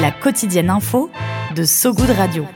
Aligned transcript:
La 0.00 0.12
quotidienne 0.12 0.70
info 0.70 1.10
de 1.54 1.64
So 1.64 1.92
Good 1.92 2.10
Radio. 2.16 2.46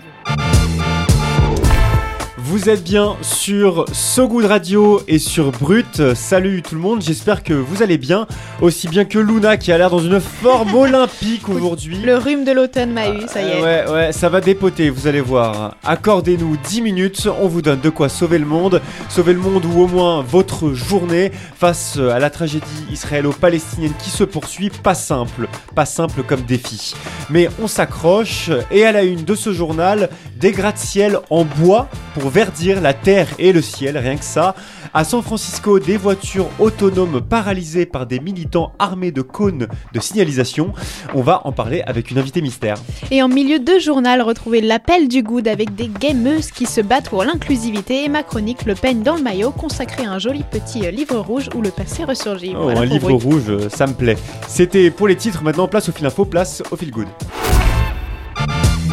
Vous 2.38 2.70
êtes 2.70 2.82
bien 2.82 3.16
sur 3.44 3.84
So 3.92 4.26
Good 4.26 4.46
Radio 4.46 5.02
et 5.06 5.18
sur 5.18 5.52
Brut. 5.52 6.14
Salut 6.14 6.62
tout 6.62 6.76
le 6.76 6.80
monde, 6.80 7.02
j'espère 7.02 7.42
que 7.42 7.52
vous 7.52 7.82
allez 7.82 7.98
bien. 7.98 8.26
Aussi 8.62 8.88
bien 8.88 9.04
que 9.04 9.18
Luna 9.18 9.58
qui 9.58 9.70
a 9.70 9.76
l'air 9.76 9.90
dans 9.90 9.98
une 9.98 10.18
forme 10.18 10.74
olympique 10.78 11.46
aujourd'hui. 11.50 11.98
Le 11.98 12.16
rhume 12.16 12.46
de 12.46 12.52
l'automne 12.52 12.92
m'a 12.92 13.10
eu, 13.10 13.20
ça 13.28 13.42
y 13.42 13.50
est. 13.50 13.62
Ouais, 13.62 13.84
ouais, 13.92 14.12
ça 14.12 14.30
va 14.30 14.40
dépoter, 14.40 14.88
vous 14.88 15.08
allez 15.08 15.20
voir. 15.20 15.76
Accordez-nous 15.84 16.56
10 16.56 16.80
minutes, 16.80 17.28
on 17.38 17.46
vous 17.46 17.60
donne 17.60 17.80
de 17.80 17.90
quoi 17.90 18.08
sauver 18.08 18.38
le 18.38 18.46
monde. 18.46 18.80
Sauver 19.10 19.34
le 19.34 19.40
monde 19.40 19.66
ou 19.66 19.82
au 19.82 19.88
moins 19.88 20.22
votre 20.22 20.72
journée 20.72 21.30
face 21.30 21.98
à 21.98 22.18
la 22.18 22.30
tragédie 22.30 22.64
israélo-palestinienne 22.90 23.92
qui 24.02 24.08
se 24.08 24.24
poursuit. 24.24 24.70
Pas 24.70 24.94
simple, 24.94 25.48
pas 25.74 25.84
simple 25.84 26.22
comme 26.22 26.40
défi. 26.40 26.94
Mais 27.28 27.50
on 27.60 27.66
s'accroche 27.66 28.48
et 28.70 28.86
à 28.86 28.92
la 28.92 29.02
une 29.02 29.24
de 29.24 29.34
ce 29.34 29.52
journal, 29.52 30.08
des 30.40 30.52
gratte-ciel 30.52 31.18
en 31.28 31.44
bois 31.44 31.88
pour 32.14 32.30
verdir 32.30 32.80
la 32.80 32.94
terre 32.94 33.28
et 33.38 33.52
le 33.52 33.62
ciel, 33.62 33.98
rien 33.98 34.16
que 34.16 34.24
ça. 34.24 34.54
À 34.92 35.04
San 35.04 35.22
Francisco, 35.22 35.78
des 35.78 35.96
voitures 35.96 36.48
autonomes 36.58 37.20
paralysées 37.20 37.86
par 37.86 38.06
des 38.06 38.20
militants 38.20 38.72
armés 38.78 39.12
de 39.12 39.22
cônes 39.22 39.68
de 39.92 40.00
signalisation. 40.00 40.72
On 41.14 41.22
va 41.22 41.46
en 41.46 41.52
parler 41.52 41.82
avec 41.86 42.10
une 42.10 42.18
invitée 42.18 42.42
mystère. 42.42 42.76
Et 43.10 43.22
en 43.22 43.28
milieu 43.28 43.58
de 43.58 43.78
journal, 43.78 44.22
retrouvez 44.22 44.60
l'appel 44.60 45.08
du 45.08 45.22
good 45.22 45.48
avec 45.48 45.74
des 45.74 45.88
gameuses 45.88 46.50
qui 46.50 46.66
se 46.66 46.80
battent 46.80 47.08
pour 47.08 47.24
l'inclusivité 47.24 48.04
et 48.04 48.08
ma 48.08 48.22
chronique 48.22 48.64
Le 48.64 48.74
peigne 48.74 49.02
dans 49.02 49.16
le 49.16 49.22
maillot 49.22 49.50
consacré 49.50 50.04
à 50.04 50.12
un 50.12 50.18
joli 50.18 50.44
petit 50.50 50.90
livre 50.90 51.18
rouge 51.18 51.48
où 51.54 51.62
le 51.62 51.70
passé 51.70 52.04
ressurgit. 52.04 52.54
Oh, 52.56 52.64
Voilà 52.64 52.80
un 52.80 52.84
livre 52.84 53.12
rouge, 53.12 53.68
ça 53.68 53.86
me 53.86 53.94
plaît. 53.94 54.16
C'était 54.48 54.90
pour 54.90 55.08
les 55.08 55.16
titres, 55.16 55.42
maintenant 55.42 55.68
place 55.68 55.88
au 55.88 55.92
fil 55.92 56.06
info, 56.06 56.24
place 56.24 56.62
au 56.70 56.76
fil 56.76 56.90
good. 56.90 57.08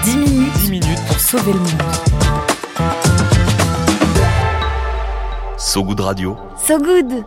10 0.04 0.16
minutes, 0.18 0.54
10 0.64 0.72
minutes 0.72 1.06
pour 1.08 1.20
sauver 1.20 1.54
le 1.54 1.60
monde. 1.60 2.11
So 5.64 5.84
Good 5.84 6.00
Radio. 6.00 6.38
So 6.58 6.80
Good 6.80 7.24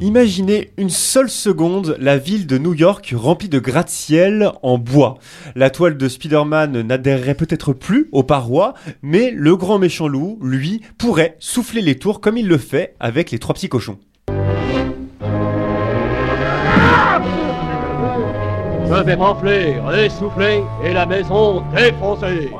Imaginez 0.00 0.72
une 0.76 0.90
seule 0.90 1.30
seconde 1.30 1.96
la 2.00 2.18
ville 2.18 2.48
de 2.48 2.58
New 2.58 2.74
York 2.74 3.14
remplie 3.16 3.48
de 3.48 3.60
gratte-ciel 3.60 4.50
en 4.64 4.76
bois. 4.76 5.18
La 5.54 5.70
toile 5.70 5.96
de 5.96 6.08
Spider-Man 6.08 6.82
n'adhérerait 6.82 7.36
peut-être 7.36 7.72
plus 7.72 8.08
aux 8.10 8.24
parois, 8.24 8.74
mais 9.02 9.30
le 9.30 9.54
grand 9.54 9.78
méchant 9.78 10.08
loup, 10.08 10.40
lui, 10.42 10.80
pourrait 10.98 11.36
souffler 11.38 11.80
les 11.80 11.96
tours 11.96 12.20
comme 12.20 12.36
il 12.36 12.48
le 12.48 12.58
fait 12.58 12.96
avec 12.98 13.30
les 13.30 13.38
trois 13.38 13.54
petits 13.54 13.68
cochons. 13.68 14.00
Je 18.88 19.04
vais 19.04 19.16
m'enfler, 19.16 19.76
essouffler 19.96 20.64
et 20.84 20.92
la 20.92 21.06
maison 21.06 21.62
défoncer. 21.72 22.50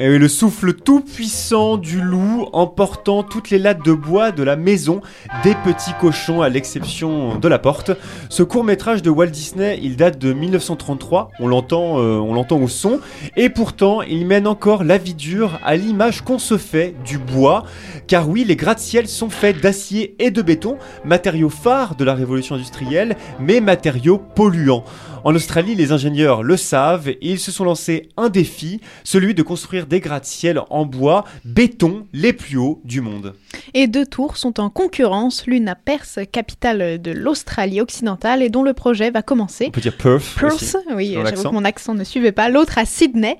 Et 0.00 0.16
le 0.16 0.28
souffle 0.28 0.74
tout 0.74 1.00
puissant 1.00 1.76
du 1.76 2.00
loup 2.00 2.46
emportant 2.52 3.24
toutes 3.24 3.50
les 3.50 3.58
lattes 3.58 3.84
de 3.84 3.92
bois 3.92 4.30
de 4.30 4.44
la 4.44 4.54
maison 4.54 5.00
des 5.42 5.56
petits 5.64 5.92
cochons 6.00 6.40
à 6.40 6.48
l'exception 6.48 7.36
de 7.36 7.48
la 7.48 7.58
porte. 7.58 7.90
Ce 8.28 8.44
court 8.44 8.62
métrage 8.62 9.02
de 9.02 9.10
Walt 9.10 9.26
Disney, 9.26 9.80
il 9.82 9.96
date 9.96 10.16
de 10.18 10.32
1933, 10.32 11.30
on 11.40 11.48
l'entend, 11.48 11.98
euh, 11.98 12.16
on 12.18 12.32
l'entend 12.32 12.60
au 12.60 12.68
son, 12.68 13.00
et 13.36 13.48
pourtant 13.48 14.00
il 14.02 14.24
mène 14.24 14.46
encore 14.46 14.84
la 14.84 14.98
vie 14.98 15.14
dure 15.14 15.58
à 15.64 15.74
l'image 15.74 16.22
qu'on 16.22 16.38
se 16.38 16.58
fait 16.58 16.94
du 17.04 17.18
bois, 17.18 17.64
car 18.06 18.28
oui, 18.28 18.44
les 18.44 18.54
gratte-ciels 18.54 19.08
sont 19.08 19.30
faits 19.30 19.60
d'acier 19.60 20.14
et 20.20 20.30
de 20.30 20.42
béton, 20.42 20.78
matériaux 21.04 21.50
phares 21.50 21.96
de 21.96 22.04
la 22.04 22.14
révolution 22.14 22.54
industrielle, 22.54 23.16
mais 23.40 23.60
matériaux 23.60 24.18
polluants. 24.18 24.84
En 25.24 25.34
Australie, 25.34 25.74
les 25.74 25.92
ingénieurs 25.92 26.42
le 26.42 26.56
savent 26.56 27.08
et 27.08 27.18
ils 27.22 27.38
se 27.38 27.50
sont 27.50 27.64
lancés 27.64 28.08
un 28.16 28.28
défi, 28.28 28.80
celui 29.04 29.34
de 29.34 29.42
construire 29.42 29.86
des 29.86 30.00
gratte-ciel 30.00 30.60
en 30.70 30.86
bois, 30.86 31.24
béton, 31.44 32.06
les 32.12 32.32
plus 32.32 32.56
hauts 32.56 32.80
du 32.84 33.00
monde. 33.00 33.34
Et 33.74 33.86
deux 33.86 34.06
tours 34.06 34.36
sont 34.36 34.60
en 34.60 34.70
concurrence, 34.70 35.46
l'une 35.46 35.68
à 35.68 35.74
Perth, 35.74 36.20
capitale 36.30 37.00
de 37.00 37.10
l'Australie 37.10 37.80
occidentale, 37.80 38.42
et 38.42 38.48
dont 38.48 38.62
le 38.62 38.74
projet 38.74 39.10
va 39.10 39.22
commencer. 39.22 39.66
On 39.68 39.70
peut 39.70 39.80
dire 39.80 39.96
Perth. 39.96 40.42
aussi. 40.42 40.72
Perth, 40.72 40.86
oui, 40.94 41.16
j'avoue 41.24 41.48
que 41.48 41.54
mon 41.54 41.64
accent 41.64 41.94
ne 41.94 42.04
suivait 42.04 42.32
pas. 42.32 42.48
L'autre 42.48 42.78
à 42.78 42.84
Sydney, 42.84 43.38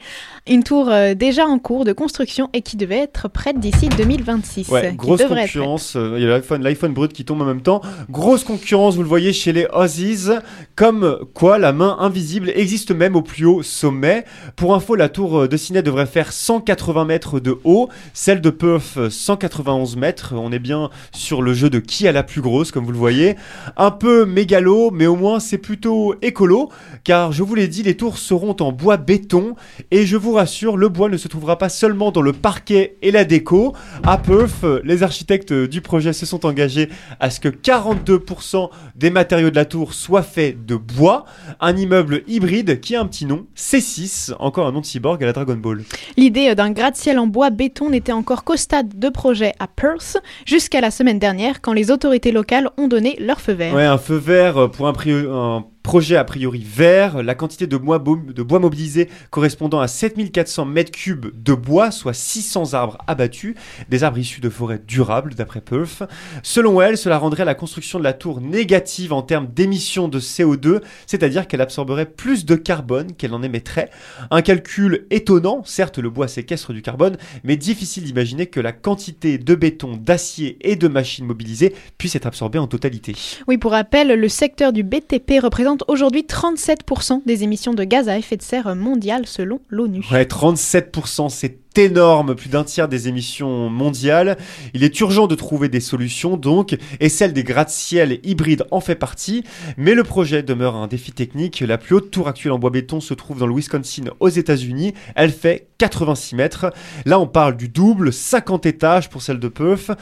une 0.49 0.65
tour 0.65 0.89
euh, 0.89 1.15
déjà 1.15 1.47
en 1.47 1.59
cours 1.59 1.85
de 1.85 1.93
construction 1.93 2.49
et 2.53 2.63
qui 2.63 2.77
devait 2.77 2.99
être 2.99 3.29
prête 3.29 3.59
d'ici 3.61 3.89
2026. 3.89 4.69
Ouais, 4.69 4.91
qui 4.91 4.97
grosse 4.97 5.23
concurrence. 5.25 5.95
euh, 5.97 6.15
Il 6.17 6.23
y 6.23 6.27
a 6.27 6.29
l'iPhone, 6.31 6.63
l'iPhone 6.63 6.93
brut 6.93 7.13
qui 7.13 7.25
tombe 7.25 7.43
en 7.43 7.45
même 7.45 7.61
temps. 7.63 7.81
Grosse 8.11 8.45
concurrence, 8.45 8.95
vous 8.97 9.03
le 9.03 9.09
voyez 9.09 9.33
chez 9.33 9.53
les 9.53 9.67
Aussies. 9.73 10.29
Comme 10.77 11.19
quoi, 11.35 11.59
la 11.59 11.73
main 11.73 11.97
invisible 12.01 12.51
existe 12.55 12.91
même 12.93 13.17
au 13.17 13.23
plus 13.23 13.45
haut 13.47 13.63
sommet. 13.63 14.25
Pour 14.57 14.75
info, 14.75 14.95
la 14.95 15.09
tour 15.09 15.49
de 15.49 15.57
Sydney 15.57 15.83
devrait 15.83 16.07
faire 16.07 16.33
180 16.33 17.05
mètres 17.05 17.41
de 17.41 17.59
haut. 17.65 17.89
Celle 18.15 18.41
de 18.41 18.51
Perth, 18.51 19.09
191 19.11 19.97
mètres. 19.97 20.35
On 20.37 20.53
est 20.53 20.59
bien 20.59 20.91
sur 21.13 21.43
le 21.43 21.53
jeu 21.55 21.71
de 21.71 21.79
qui 21.79 22.09
a 22.09 22.13
la 22.13 22.23
plus 22.23 22.41
grosse, 22.41 22.71
comme 22.73 22.85
vous 22.85 22.93
le 22.93 22.99
voyez. 22.99 23.37
Un 23.77 23.91
peu 23.91 24.25
mégalo, 24.25 24.91
mais 24.91 25.07
au 25.07 25.17
moins 25.17 25.41
c'est 25.41 25.59
plutôt 25.59 26.15
écolo. 26.23 26.71
Car 27.05 27.33
je 27.33 27.43
vous 27.43 27.55
l'ai 27.55 27.69
dit, 27.69 27.83
les 27.83 27.97
tours 27.97 28.19
seront 28.19 28.57
en 28.61 28.73
bois 28.73 28.97
béton. 28.97 29.55
Et 29.91 30.07
je 30.07 30.17
vous 30.17 30.38
rassure, 30.39 30.77
le 30.77 30.89
bois 30.89 31.09
ne 31.09 31.17
se 31.17 31.29
trouvera 31.29 31.59
pas 31.59 31.69
seulement 31.69 32.11
dans 32.11 32.23
le 32.23 32.33
parquet 32.33 32.97
et 33.03 33.11
la 33.11 33.25
déco. 33.25 33.75
À 34.05 34.19
Perth, 34.19 34.65
les 34.85 35.03
architectes 35.03 35.53
du 35.53 35.81
projet 35.81 36.13
se 36.13 36.25
sont 36.27 36.47
engagés 36.47 36.89
à 37.21 37.31
ce 37.31 37.41
que 37.41 37.49
42% 37.49 38.71
des 38.97 39.11
matériaux 39.11 39.51
de 39.51 39.57
la 39.57 39.65
tour 39.65 39.95
soient 39.95 40.23
faits 40.23 40.65
de 40.65 40.77
bois. 40.77 41.25
Un 41.61 41.77
immeuble 41.77 42.23
hybride 42.27 42.81
qui 42.81 42.97
a 42.97 43.01
un 43.01 43.07
petit 43.07 43.27
nom, 43.27 43.47
C6, 43.57 44.33
encore 44.39 44.67
un 44.67 44.73
nom 44.73 44.81
de 44.81 44.87
cyborg 44.87 45.23
à 45.23 45.27
la 45.27 45.33
Dragon 45.33 45.57
Ball. 45.57 45.83
L'idée 46.17 46.55
d'un 46.55 46.71
gratte-ciel 46.71 47.19
en 47.19 47.27
bois 47.27 47.51
béton 47.51 47.91
n'était 47.91 48.13
encore 48.13 48.45
qu'au 48.45 48.57
stade 48.57 48.99
de 48.99 49.09
projet 49.09 49.53
à 49.59 49.67
Perth, 49.67 50.19
jusqu'à 50.47 50.81
la 50.81 50.91
semaine 50.91 51.19
dernière, 51.19 51.61
quand 51.61 51.73
les 51.73 51.91
autorités 51.91 52.33
locales 52.33 52.71
ont 52.79 52.89
donné 52.89 53.17
leur 53.21 53.41
feu 53.41 53.53
vert. 53.53 53.75
Ouais, 53.75 53.85
un 53.85 53.99
feu 53.99 54.17
vert 54.17 54.71
pour 54.71 54.87
un, 54.89 54.93
pri- 54.93 55.27
un 55.29 55.65
projet 55.89 56.17
a 56.17 56.25
priori 56.25 56.63
vert. 56.63 57.23
La 57.23 57.35
quantité 57.35 57.67
de 57.67 57.79
bois, 57.79 57.99
bo- 57.99 58.19
de 58.19 58.43
mobilisé 58.59 59.09
correspondant 59.31 59.81
à 59.81 59.89
7400 59.89 60.67
mètres 60.67 60.91
cubes 60.93 61.29
de 61.35 61.55
bois, 61.55 61.91
soit 61.91 62.13
600 62.13 62.75
arbres 62.75 62.99
abattus, 63.07 63.55
des 63.89 64.05
arbres 64.05 64.19
issus 64.19 64.43
de 64.43 64.51
forêts 64.51 64.83
durables, 64.87 65.35
d'après 65.35 65.63
Perth. 65.63 66.03
Selon 66.43 66.83
elle, 66.83 66.99
cela 66.99 67.17
rendrait 67.17 67.47
la 67.47 67.55
construction 67.55 67.99
de 67.99 68.05
la 68.05 68.13
tour 68.13 68.43
négative 68.43 69.15
en 69.15 69.23
termes 69.23 69.47
d'émissions 69.47 70.09
de 70.09 70.21
CO2, 70.21 70.83
c'est-à-dire 71.07 71.49
qu'elle 71.49 71.63
absorberait 71.63 72.05
plus 72.05 72.45
de 72.45 72.55
carbone 72.55 73.15
qu'elle 73.15 73.33
en 73.33 73.43
émettrait. 73.43 73.89
Un 74.31 74.43
calcul 74.43 75.07
étonnant, 75.09 75.63
certes 75.65 75.97
le 75.97 76.11
bois 76.11 76.29
séquestre 76.29 76.75
du 76.75 76.83
carbone, 76.83 77.17
mais 77.45 77.57
difficile 77.57 78.05
d'imaginer 78.05 78.45
que 78.45 78.61
la 78.61 78.73
quantité 78.73 79.39
de 79.39 79.55
béton, 79.55 79.97
d'acier 79.97 80.59
et 80.61 80.77
de 80.77 80.87
machines 80.87 81.25
mobilisées 81.25 81.75
puisse 81.97 82.15
être 82.15 82.27
absorbée 82.27 82.59
en 82.59 82.67
totalité. 82.67 83.15
Oui, 83.47 83.57
pour 83.57 83.71
rappel, 83.71 84.09
le 84.09 84.29
secteur 84.29 84.75
du 84.75 84.83
BTP 84.83 85.41
représente 85.43 85.78
aujourd'hui 85.89 86.23
37% 86.23 87.23
des 87.27 87.45
émissions 87.45 87.75
de 87.75 87.85
gaz 87.85 88.09
à 88.09 88.19
effet 88.19 88.37
de 88.37 88.43
serre 88.43 88.75
mondiales 88.75 89.27
selon 89.27 89.61
l'ONU. 89.69 90.05
Ouais, 90.11 90.25
37%, 90.25 91.29
c'est 91.29 91.59
énorme, 91.79 92.35
plus 92.35 92.49
d'un 92.49 92.65
tiers 92.65 92.89
des 92.89 93.09
émissions 93.09 93.71
mondiales. 93.71 94.37
Il 94.75 94.83
est 94.85 95.01
urgent 95.01 95.27
de 95.27 95.35
trouver 95.35 95.69
des 95.69 95.81
solutions 95.81 96.37
donc, 96.37 96.77
et 97.01 97.09
celle 97.09 97.33
des 97.33 97.45
gratte-ciel 97.45 98.21
hybrides 98.25 98.65
en 98.71 98.81
fait 98.81 98.97
partie, 98.97 99.45
mais 99.77 99.95
le 99.95 100.03
projet 100.03 100.43
demeure 100.43 100.77
un 100.77 100.89
défi 100.89 101.13
technique. 101.13 101.61
La 101.61 101.79
plus 101.79 101.95
haute 101.97 102.11
tour 102.11 102.29
actuelle 102.29 102.53
en 102.53 102.59
bois 102.59 102.71
béton 102.71 103.01
se 103.01 103.15
trouve 103.15 103.39
dans 103.39 103.47
le 103.47 103.55
Wisconsin 103.55 104.05
aux 104.21 104.29
États-Unis. 104.29 104.95
Elle 105.15 105.31
fait 105.31 105.69
86 105.79 106.35
mètres. 106.35 106.73
Là, 107.07 107.21
on 107.21 107.27
parle 107.27 107.57
du 107.57 107.69
double, 107.69 108.13
50 108.13 108.67
étages 108.67 109.09
pour 109.09 109.23
celle 109.23 109.39
de 109.39 109.49
Perth. 109.49 109.93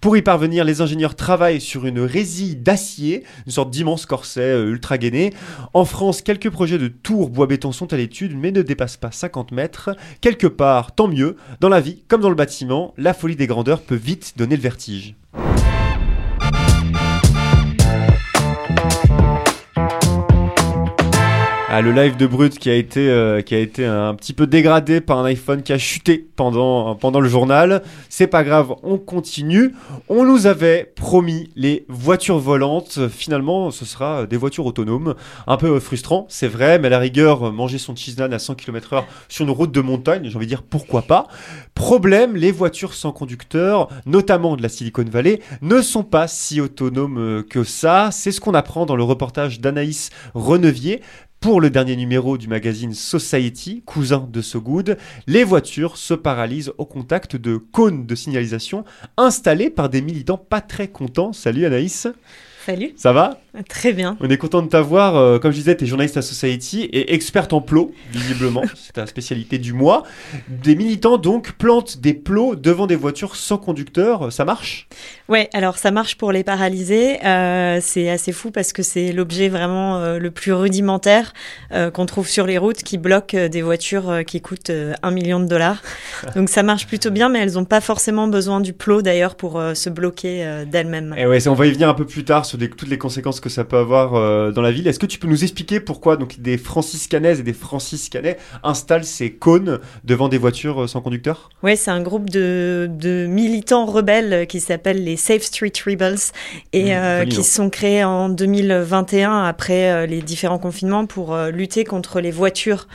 Pour 0.00 0.16
y 0.16 0.22
parvenir, 0.22 0.64
les 0.64 0.80
ingénieurs 0.80 1.16
travaillent 1.16 1.60
sur 1.60 1.86
une 1.86 2.00
résille 2.00 2.56
d'acier, 2.56 3.24
une 3.46 3.52
sorte 3.52 3.70
d'immense 3.70 4.06
corset 4.06 4.40
euh, 4.40 4.70
ultra 4.70 4.96
gainé. 4.98 5.32
En 5.72 5.84
France, 5.84 6.22
quelques 6.22 6.50
projets 6.50 6.78
de 6.78 6.88
tours 6.88 7.30
bois 7.30 7.46
béton 7.46 7.72
sont 7.72 7.92
à 7.92 7.96
l'étude, 7.96 8.36
mais 8.36 8.52
ne 8.52 8.62
dépassent 8.62 8.96
pas 8.96 9.10
50 9.10 9.50
mètres. 9.50 9.90
Quelque 10.20 10.46
part, 10.46 10.94
tant 10.94 11.08
mieux. 11.08 11.23
Dans 11.60 11.68
la 11.68 11.80
vie, 11.80 12.02
comme 12.08 12.20
dans 12.20 12.28
le 12.28 12.34
bâtiment, 12.34 12.94
la 12.96 13.14
folie 13.14 13.36
des 13.36 13.46
grandeurs 13.46 13.82
peut 13.82 13.94
vite 13.94 14.34
donner 14.36 14.56
le 14.56 14.62
vertige. 14.62 15.14
Ah, 21.76 21.82
le 21.82 21.90
live 21.90 22.16
de 22.16 22.28
Brut 22.28 22.56
qui 22.56 22.70
a 22.70 22.74
été 22.76 23.10
euh, 23.10 23.42
qui 23.42 23.52
a 23.52 23.58
été 23.58 23.84
un 23.84 24.14
petit 24.14 24.32
peu 24.32 24.46
dégradé 24.46 25.00
par 25.00 25.18
un 25.18 25.24
iPhone 25.24 25.64
qui 25.64 25.72
a 25.72 25.78
chuté 25.78 26.24
pendant 26.36 26.94
pendant 26.94 27.18
le 27.18 27.28
journal. 27.28 27.82
C'est 28.08 28.28
pas 28.28 28.44
grave, 28.44 28.76
on 28.84 28.96
continue. 28.96 29.74
On 30.08 30.24
nous 30.24 30.46
avait 30.46 30.92
promis 30.94 31.50
les 31.56 31.84
voitures 31.88 32.38
volantes. 32.38 33.08
Finalement, 33.08 33.72
ce 33.72 33.84
sera 33.84 34.24
des 34.24 34.36
voitures 34.36 34.66
autonomes. 34.66 35.16
Un 35.48 35.56
peu 35.56 35.80
frustrant, 35.80 36.26
c'est 36.28 36.46
vrai, 36.46 36.78
mais 36.78 36.86
à 36.86 36.90
la 36.90 37.00
rigueur, 37.00 37.52
manger 37.52 37.78
son 37.78 37.96
cheese 37.96 38.20
à 38.20 38.38
100 38.38 38.54
km/h 38.54 39.02
sur 39.28 39.44
une 39.44 39.50
route 39.50 39.72
de 39.72 39.80
montagne, 39.80 40.28
j'ai 40.28 40.36
envie 40.36 40.46
de 40.46 40.50
dire 40.50 40.62
pourquoi 40.62 41.02
pas. 41.02 41.26
Problème, 41.74 42.36
les 42.36 42.52
voitures 42.52 42.94
sans 42.94 43.10
conducteur, 43.10 43.88
notamment 44.06 44.54
de 44.54 44.62
la 44.62 44.68
Silicon 44.68 45.04
Valley, 45.10 45.40
ne 45.60 45.82
sont 45.82 46.04
pas 46.04 46.28
si 46.28 46.60
autonomes 46.60 47.18
euh, 47.18 47.42
que 47.42 47.64
ça. 47.64 48.10
C'est 48.12 48.30
ce 48.30 48.40
qu'on 48.40 48.54
apprend 48.54 48.86
dans 48.86 48.94
le 48.94 49.02
reportage 49.02 49.58
d'Anaïs 49.60 50.10
Renevier 50.34 51.02
pour 51.44 51.60
le 51.60 51.68
dernier 51.68 51.94
numéro 51.94 52.38
du 52.38 52.48
magazine 52.48 52.94
Society, 52.94 53.82
cousin 53.84 54.26
de 54.32 54.40
So 54.40 54.62
Good, 54.62 54.96
les 55.26 55.44
voitures 55.44 55.98
se 55.98 56.14
paralysent 56.14 56.72
au 56.78 56.86
contact 56.86 57.36
de 57.36 57.58
cônes 57.58 58.06
de 58.06 58.14
signalisation 58.14 58.86
installés 59.18 59.68
par 59.68 59.90
des 59.90 60.00
militants 60.00 60.38
pas 60.38 60.62
très 60.62 60.88
contents. 60.88 61.34
Salut 61.34 61.66
Anaïs. 61.66 62.08
Salut. 62.66 62.92
Ça 62.96 63.12
va 63.12 63.38
Très 63.68 63.92
bien. 63.92 64.16
On 64.20 64.28
est 64.30 64.36
content 64.36 64.62
de 64.62 64.68
t'avoir. 64.68 65.14
Euh, 65.16 65.38
comme 65.38 65.52
je 65.52 65.56
disais, 65.58 65.76
tu 65.76 65.84
es 65.84 65.86
journaliste 65.86 66.16
à 66.16 66.22
Society 66.22 66.82
et 66.92 67.14
experte 67.14 67.52
en 67.52 67.60
plots, 67.60 67.92
visiblement. 68.10 68.62
C'est 68.74 68.94
ta 68.94 69.06
spécialité 69.06 69.58
du 69.58 69.72
mois. 69.72 70.02
Des 70.48 70.74
militants, 70.74 71.18
donc, 71.18 71.52
plantent 71.52 71.98
des 72.00 72.14
plots 72.14 72.56
devant 72.56 72.86
des 72.88 72.96
voitures 72.96 73.36
sans 73.36 73.58
conducteur. 73.58 74.32
Ça 74.32 74.44
marche? 74.44 74.88
Ouais, 75.28 75.48
alors 75.52 75.78
ça 75.78 75.90
marche 75.92 76.16
pour 76.16 76.32
les 76.32 76.42
paralysés. 76.42 77.24
Euh, 77.24 77.78
c'est 77.80 78.08
assez 78.10 78.32
fou 78.32 78.50
parce 78.50 78.72
que 78.72 78.82
c'est 78.82 79.12
l'objet 79.12 79.48
vraiment 79.48 79.98
euh, 79.98 80.18
le 80.18 80.30
plus 80.30 80.52
rudimentaire 80.52 81.32
qu'on 81.92 82.06
trouve 82.06 82.28
sur 82.28 82.46
les 82.46 82.58
routes 82.58 82.82
qui 82.82 82.98
bloque 82.98 83.34
des 83.36 83.62
voitures 83.62 84.20
qui 84.26 84.40
coûtent 84.40 84.70
un 85.02 85.10
million 85.10 85.38
de 85.40 85.46
dollars. 85.46 85.82
Donc 86.36 86.48
ça 86.48 86.62
marche 86.62 86.86
plutôt 86.86 87.10
bien, 87.10 87.28
mais 87.28 87.40
elles 87.40 87.52
n'ont 87.54 87.64
pas 87.64 87.80
forcément 87.80 88.26
besoin 88.28 88.60
du 88.60 88.72
plot 88.72 89.02
d'ailleurs 89.02 89.34
pour 89.36 89.60
se 89.74 89.90
bloquer 89.90 90.64
d'elles-mêmes. 90.70 91.14
Et 91.18 91.26
ouais, 91.26 91.40
c'est- 91.40 91.48
on 91.48 91.54
va 91.54 91.66
y 91.66 91.72
venir 91.72 91.88
un 91.88 91.94
peu 91.94 92.06
plus 92.06 92.24
tard 92.24 92.44
sur 92.44 92.53
toutes 92.56 92.88
les 92.88 92.98
conséquences 92.98 93.40
que 93.40 93.48
ça 93.48 93.64
peut 93.64 93.76
avoir 93.76 94.14
euh, 94.14 94.50
dans 94.50 94.62
la 94.62 94.72
ville. 94.72 94.86
Est-ce 94.86 94.98
que 94.98 95.06
tu 95.06 95.18
peux 95.18 95.28
nous 95.28 95.42
expliquer 95.42 95.80
pourquoi 95.80 96.16
donc 96.16 96.40
des 96.40 96.58
franciscanaises 96.58 97.40
et 97.40 97.42
des 97.42 97.52
franciscanais 97.52 98.36
installent 98.62 99.04
ces 99.04 99.32
cônes 99.32 99.80
devant 100.04 100.28
des 100.28 100.38
voitures 100.38 100.82
euh, 100.82 100.86
sans 100.86 101.00
conducteur? 101.00 101.50
Ouais, 101.62 101.76
c'est 101.76 101.90
un 101.90 102.02
groupe 102.02 102.30
de, 102.30 102.88
de 102.90 103.26
militants 103.26 103.86
rebelles 103.86 104.46
qui 104.46 104.60
s'appelle 104.60 105.04
les 105.04 105.16
Safe 105.16 105.42
Street 105.42 105.72
Rebels 105.84 106.18
et 106.72 106.84
Mmh, 106.84 106.96
euh, 106.96 107.24
qui 107.24 107.42
sont 107.42 107.70
créés 107.70 108.04
en 108.04 108.28
2021 108.28 109.44
après 109.44 110.06
les 110.06 110.22
différents 110.22 110.58
confinements 110.58 111.06
pour 111.06 111.36
lutter 111.52 111.84
contre 111.84 112.20
les 112.20 112.30
voitures 112.30 112.86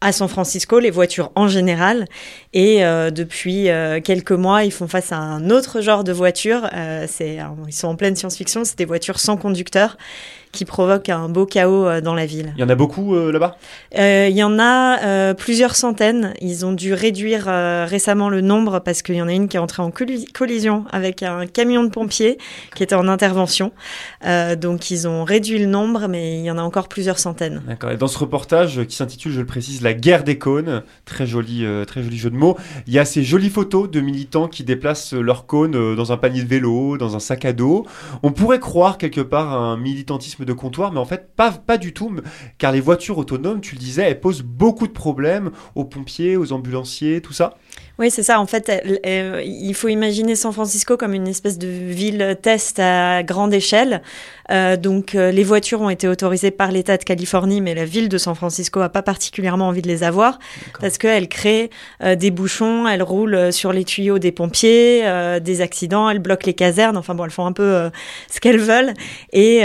à 0.00 0.12
San 0.12 0.28
Francisco, 0.28 0.78
les 0.78 0.90
voitures 0.90 1.32
en 1.34 1.48
général. 1.48 2.06
Et 2.52 2.84
euh, 2.84 3.10
depuis 3.10 3.68
euh, 3.68 4.00
quelques 4.00 4.32
mois, 4.32 4.64
ils 4.64 4.72
font 4.72 4.88
face 4.88 5.12
à 5.12 5.16
un 5.16 5.50
autre 5.50 5.80
genre 5.80 6.04
de 6.04 6.12
voiture. 6.12 6.68
Euh, 6.72 7.06
c'est, 7.08 7.38
ils 7.66 7.72
sont 7.72 7.88
en 7.88 7.96
pleine 7.96 8.14
science-fiction. 8.14 8.64
C'est 8.64 8.78
des 8.78 8.84
voitures 8.84 9.18
sans 9.18 9.36
conducteur 9.36 9.96
qui 10.52 10.64
provoquent 10.64 11.08
un 11.08 11.28
beau 11.28 11.46
chaos 11.46 11.86
euh, 11.86 12.00
dans 12.00 12.14
la 12.14 12.26
ville. 12.26 12.52
Il 12.56 12.60
y 12.60 12.64
en 12.64 12.68
a 12.68 12.74
beaucoup 12.74 13.14
euh, 13.14 13.32
là-bas? 13.32 13.56
Euh, 13.98 14.28
Il 14.30 14.36
y 14.36 14.42
en 14.42 14.58
a 14.58 15.34
plusieurs 15.34 15.76
centaines. 15.76 16.34
Ils 16.40 16.64
ont 16.66 16.72
dû 16.72 16.94
réduire 16.94 17.44
récemment 17.86 18.28
le 18.28 18.40
nombre 18.40 18.80
parce 18.80 19.02
qu'il 19.02 19.14
y 19.16 19.22
en 19.22 19.28
a 19.28 19.32
une 19.32 19.48
qui 19.48 19.56
est 19.56 19.60
entrée 19.60 19.82
en 19.82 19.90
colli- 19.90 20.26
collision 20.32 20.84
avec 20.90 21.22
un 21.22 21.46
camion 21.46 21.84
de 21.84 21.90
pompiers 21.90 22.38
qui 22.74 22.82
était 22.82 22.94
en 22.94 23.08
intervention. 23.08 23.72
Donc 24.60 24.90
ils 24.90 25.08
ont 25.08 25.24
réduit 25.24 25.58
le 25.58 25.66
nombre, 25.66 26.08
mais 26.08 26.38
il 26.38 26.44
y 26.44 26.50
en 26.50 26.58
a 26.58 26.62
encore 26.62 26.88
plusieurs 26.88 27.18
centaines. 27.18 27.62
D'accord. 27.66 27.90
Et 27.90 27.96
dans 27.96 28.08
ce 28.08 28.18
reportage 28.18 28.84
qui 28.86 28.96
s'intitule, 28.96 29.32
je 29.32 29.40
le 29.40 29.46
précise, 29.46 29.82
La 29.82 29.94
guerre 29.94 30.24
des 30.24 30.38
cônes, 30.38 30.82
très 31.04 31.26
joli, 31.26 31.64
très 31.86 32.02
joli 32.02 32.18
jeu 32.18 32.30
de 32.30 32.36
mots, 32.36 32.56
il 32.86 32.92
y 32.92 32.98
a 32.98 33.04
ces 33.04 33.22
jolies 33.22 33.50
photos 33.50 33.90
de 33.90 34.00
militants 34.00 34.48
qui 34.48 34.64
déplacent 34.64 35.14
leurs 35.14 35.46
cônes 35.46 35.96
dans 35.96 36.12
un 36.12 36.16
panier 36.16 36.42
de 36.42 36.48
vélo, 36.48 36.98
dans 36.98 37.16
un 37.16 37.20
sac 37.20 37.44
à 37.44 37.52
dos. 37.52 37.86
On 38.22 38.32
pourrait 38.32 38.60
croire 38.60 38.98
quelque 38.98 39.20
part 39.20 39.52
à 39.52 39.56
un 39.56 39.76
militantisme 39.76 40.37
de 40.44 40.52
comptoir, 40.52 40.92
mais 40.92 40.98
en 40.98 41.04
fait, 41.04 41.34
pas, 41.34 41.52
pas 41.52 41.78
du 41.78 41.92
tout, 41.92 42.14
car 42.58 42.72
les 42.72 42.80
voitures 42.80 43.18
autonomes, 43.18 43.60
tu 43.60 43.74
le 43.74 43.80
disais, 43.80 44.02
elles 44.02 44.20
posent 44.20 44.42
beaucoup 44.42 44.86
de 44.86 44.92
problèmes 44.92 45.50
aux 45.74 45.84
pompiers, 45.84 46.36
aux 46.36 46.52
ambulanciers, 46.52 47.20
tout 47.20 47.32
ça. 47.32 47.56
Oui, 47.98 48.12
c'est 48.12 48.22
ça. 48.22 48.38
En 48.38 48.46
fait, 48.46 48.68
elle- 48.68 49.00
euh, 49.04 49.42
il 49.44 49.74
faut 49.74 49.88
imaginer 49.88 50.36
San 50.36 50.52
Francisco 50.52 50.96
comme 50.96 51.14
une 51.14 51.26
espèce 51.26 51.58
de 51.58 51.66
ville 51.66 52.36
test 52.40 52.78
à 52.78 53.24
grande 53.24 53.52
échelle. 53.52 54.02
Euh, 54.52 54.76
donc, 54.76 55.14
euh, 55.16 55.32
les 55.32 55.42
voitures 55.42 55.80
ont 55.80 55.90
été 55.90 56.06
autorisées 56.06 56.52
par 56.52 56.70
l'État 56.70 56.96
de 56.96 57.02
Californie, 57.02 57.60
mais 57.60 57.74
la 57.74 57.84
ville 57.84 58.08
de 58.08 58.16
San 58.16 58.36
Francisco 58.36 58.80
a 58.80 58.88
pas 58.88 59.02
particulièrement 59.02 59.66
envie 59.66 59.82
de 59.82 59.88
les 59.88 60.04
avoir 60.04 60.38
parce 60.80 60.96
qu'elles 60.96 61.28
créent 61.28 61.70
euh, 62.04 62.14
des 62.14 62.30
bouchons, 62.30 62.86
elles 62.86 63.02
roulent 63.02 63.34
euh, 63.34 63.50
sur 63.50 63.72
les 63.72 63.84
tuyaux 63.84 64.20
des 64.20 64.30
pompiers, 64.32 65.02
des 65.42 65.60
accidents, 65.60 66.08
elles 66.08 66.20
bloquent 66.20 66.46
les 66.46 66.54
casernes. 66.54 66.96
Enfin 66.96 67.16
bon, 67.16 67.24
elles 67.24 67.30
font 67.32 67.46
un 67.46 67.52
peu 67.52 67.90
ce 68.32 68.38
qu'elles 68.40 68.58
veulent. 68.60 68.94
Et 69.32 69.62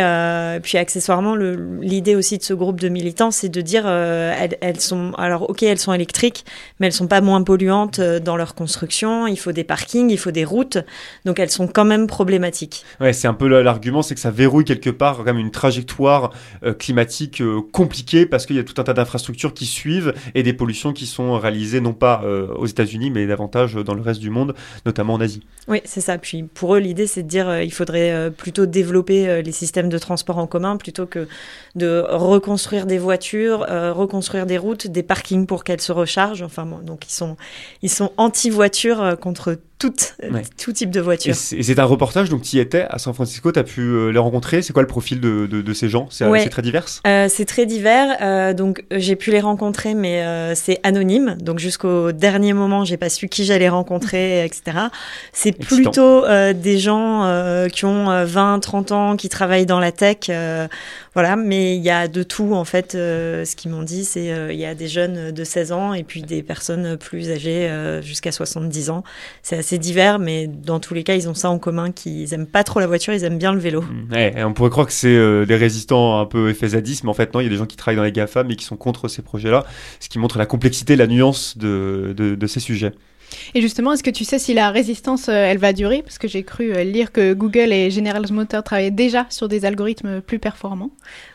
puis, 0.64 0.78
accessoirement, 0.78 1.36
l'idée 1.36 2.16
aussi 2.16 2.38
de 2.40 2.44
ce 2.44 2.54
groupe 2.54 2.80
de 2.82 2.90
militants, 2.90 3.30
c'est 3.32 3.50
de 3.50 3.62
dire, 3.62 3.88
elles, 3.88 4.58
elles 4.62 4.80
sont, 4.80 5.14
alors 5.18 5.50
ok, 5.50 5.64
elles 5.64 5.80
sont 5.80 5.94
électriques, 5.94 6.46
mais 6.80 6.88
elles 6.88 6.94
sont 6.94 7.08
pas 7.08 7.22
moins 7.22 7.42
polluantes 7.44 8.00
dans 8.24 8.38
leur 8.38 8.56
construction. 8.56 9.28
Il 9.28 9.38
faut 9.38 9.52
des 9.52 9.64
parkings, 9.64 10.10
il 10.10 10.18
faut 10.18 10.32
des 10.32 10.46
routes, 10.46 10.78
donc 11.26 11.40
elles 11.40 11.52
sont 11.52 11.68
quand 11.68 11.86
même 11.86 12.08
problématiques. 12.08 12.86
Ouais, 13.00 13.14
c'est 13.14 13.28
un 13.28 13.34
peu 13.34 13.48
l'argument, 13.48 14.02
c'est 14.02 14.16
que 14.16 14.22
ça 14.22 14.32
verrouille 14.32 14.66
quelque 14.66 14.90
part 14.90 15.18
quand 15.18 15.26
même 15.26 15.40
une 15.40 15.52
trajectoire 15.52 16.32
euh, 16.64 16.74
climatique 16.74 17.42
euh, 17.42 17.62
compliquée 17.72 18.26
parce 18.26 18.46
qu'il 18.46 18.56
y 18.56 18.60
a 18.60 18.64
tout 18.64 18.80
un 18.80 18.84
tas 18.84 18.94
d'infrastructures 18.94 19.54
qui 19.54 19.66
suivent 19.66 20.14
et 20.36 20.44
des 20.44 20.54
pollutions 20.54 20.94
qui 20.94 21.06
sont 21.06 21.38
réalisées 21.38 21.82
non 21.82 21.94
pas 21.94 22.22
euh, 22.24 22.48
aux 22.56 22.66
États-Unis 22.66 23.12
mais 23.12 23.26
davantage 23.28 23.76
dans 23.76 23.94
le 23.94 24.02
reste 24.02 24.20
du 24.20 24.30
monde, 24.30 24.56
notamment 24.86 25.14
en 25.14 25.22
Asie. 25.22 25.42
Oui, 25.68 25.82
c'est 25.86 26.02
ça. 26.02 26.18
Puis 26.18 26.44
pour 26.44 26.76
eux, 26.76 26.80
l'idée, 26.80 27.08
c'est 27.08 27.24
de 27.24 27.28
dire 27.28 27.62
il 27.62 27.72
faudrait 27.72 28.32
plutôt 28.32 28.66
développer 28.66 29.42
les 29.42 29.52
systèmes 29.52 29.90
de 29.90 29.98
transport 29.98 30.38
en 30.38 30.48
commun 30.48 30.78
plutôt 30.78 31.06
que 31.06 31.28
de 31.76 32.04
reconstruire 32.10 32.86
des 32.86 32.98
voitures, 32.98 33.60
reconstruire 33.96 34.46
des 34.46 34.58
routes, 34.58 34.88
des 34.88 35.04
parkings 35.04 35.48
pour 35.48 35.64
qu'elles 35.64 35.82
se 35.82 35.92
rechargent. 35.92 36.42
Enfin, 36.42 36.66
bon, 36.66 36.80
donc 36.80 37.08
ils 37.08 37.14
sont 37.14 37.38
ils 37.82 37.90
sont 37.90 38.12
anti-voiture 38.18 39.02
euh, 39.02 39.16
contre 39.16 39.58
toute, 39.84 40.16
euh, 40.24 40.30
Ouais. 40.32 40.44
tout 40.58 40.72
type 40.72 40.92
de 40.92 41.02
voiture. 41.02 41.32
et 41.34 41.64
c'est 41.64 41.78
un 41.80 41.84
reportage, 41.84 42.30
donc 42.30 42.44
tu 42.44 42.56
y 42.56 42.60
étais 42.60 42.86
à 42.90 42.98
San 43.00 43.14
Francisco, 43.14 43.52
tu 43.52 43.60
as 43.60 43.64
pu 43.66 43.82
euh, 43.82 44.12
les 44.12 44.20
rencontrer. 44.20 44.62
C'est 44.62 44.72
quoi 44.72 44.82
le 44.82 44.88
profil 44.88 45.20
de, 45.20 45.46
de- 45.46 45.62
de 45.62 45.74
ces 45.74 45.90
gens? 45.90 46.08
C'est 46.10 46.26
Ouais. 46.26 46.48
très 46.48 46.62
divers? 46.62 46.86
Euh, 47.06 47.28
c'est 47.30 47.44
très 47.46 47.66
divers, 47.66 48.16
euh, 48.22 48.54
donc 48.54 48.84
j'ai 48.92 49.18
pu 49.18 49.32
les 49.32 49.42
rencontrer, 49.42 49.94
mais 49.94 50.22
euh, 50.24 50.56
c'est 50.56 50.80
anonyme. 50.84 51.36
Donc 51.42 51.60
jusqu'au 51.60 52.14
dernier 52.14 52.54
moment, 52.54 52.86
j'ai 52.86 52.96
pas 52.98 53.10
su 53.10 53.28
qui 53.28 53.44
j'allais 53.44 53.68
rencontrer, 53.68 54.46
etc. 54.46 54.78
C'est 55.34 55.52
plutôt 55.52 56.24
des 56.54 56.78
gens 56.80 57.68
qui 57.74 57.84
ont 57.86 58.10
euh, 58.10 58.24
20, 58.26 58.60
30 58.60 58.92
ans, 58.94 59.16
qui 59.18 59.28
travaillent 59.28 59.66
dans 59.66 59.80
la 59.82 59.92
tech, 59.92 60.30
voilà. 61.14 61.36
Mais 61.36 61.76
il 61.76 61.84
y 61.84 61.90
a 61.90 62.08
de 62.08 62.24
tout 62.24 62.54
en 62.54 62.64
fait. 62.64 62.94
ce 62.94 63.56
qu'ils 63.56 63.72
m'ont 63.72 63.84
dit, 63.84 64.06
c'est 64.06 64.32
il 64.52 64.60
y 64.60 64.66
a 64.66 64.76
des 64.76 64.88
jeunes 64.88 65.32
de 65.32 65.44
16 65.44 65.72
ans 65.74 65.94
et 65.94 66.04
puis 66.04 66.22
des 66.22 66.42
personnes 66.44 66.96
plus 66.98 67.30
âgées 67.32 67.70
jusqu'à 68.02 68.32
70 68.32 68.90
ans. 68.90 69.04
C'est 69.42 69.58
assez 69.58 69.73
divers, 69.78 70.20
mais 70.20 70.48
dans 70.48 70.80
tous 70.80 70.94
les 70.94 71.04
cas, 71.04 71.16
ils 71.16 71.30
ont 71.30 71.34
ça 71.34 71.50
en 71.50 71.60
commun, 71.60 71.92
qu'ils 71.92 72.34
aiment 72.34 72.48
pas 72.48 72.64
trop 72.64 72.80
la 72.80 72.88
voiture, 72.88 73.14
ils 73.14 73.24
aiment 73.24 73.38
bien 73.38 73.54
le 73.54 73.60
vélo. 73.60 73.82
Mm. 73.82 74.14
Ouais, 74.14 74.34
et 74.38 74.44
on 74.44 74.54
pourrait 74.54 74.70
croire 74.70 74.88
que 74.88 74.94
c'est 74.94 75.16
euh, 75.16 75.46
des 75.46 75.56
résistants 75.56 76.20
un 76.20 76.26
peu 76.26 76.50
effets 76.50 76.70
mais 77.04 77.10
en 77.10 77.14
fait 77.14 77.34
non, 77.34 77.40
il 77.40 77.44
y 77.44 77.48
a 77.48 77.50
des 77.50 77.58
gens 77.58 77.66
qui 77.66 77.78
travaillent 77.78 77.98
dans 77.98 78.04
les 78.04 78.12
GAFA 78.12 78.44
mais 78.44 78.56
qui 78.56 78.66
sont 78.66 78.78
contre 78.78 79.08
ces 79.08 79.22
projets-là, 79.22 79.66
ce 80.00 80.10
qui 80.10 80.20
montre 80.20 80.38
la 80.38 80.46
complexité, 80.46 80.96
la 80.96 81.08
nuance 81.08 81.58
de 81.58 82.48
ces 82.48 82.60
sujets. 82.60 82.94
Et 83.56 83.62
justement, 83.62 83.94
est-ce 83.94 84.04
que 84.04 84.10
tu 84.10 84.24
sais 84.24 84.40
si 84.40 84.54
la 84.54 84.72
résistance, 84.72 85.30
euh, 85.30 85.34
elle 85.34 85.58
va 85.58 85.74
durer? 85.74 86.02
Parce 86.02 86.18
que 86.18 86.28
j'ai 86.28 86.44
cru 86.44 86.74
euh, 86.74 86.84
lire 86.84 87.12
que 87.12 87.34
Google 87.34 87.72
et 87.72 87.92
General 87.92 88.24
Motors 88.32 88.64
travaillaient 88.64 88.92
déjà 88.92 89.26
sur 89.30 89.48
des 89.48 89.66
algorithmes 89.66 90.22
plus 90.22 90.40
performants. 90.40 90.92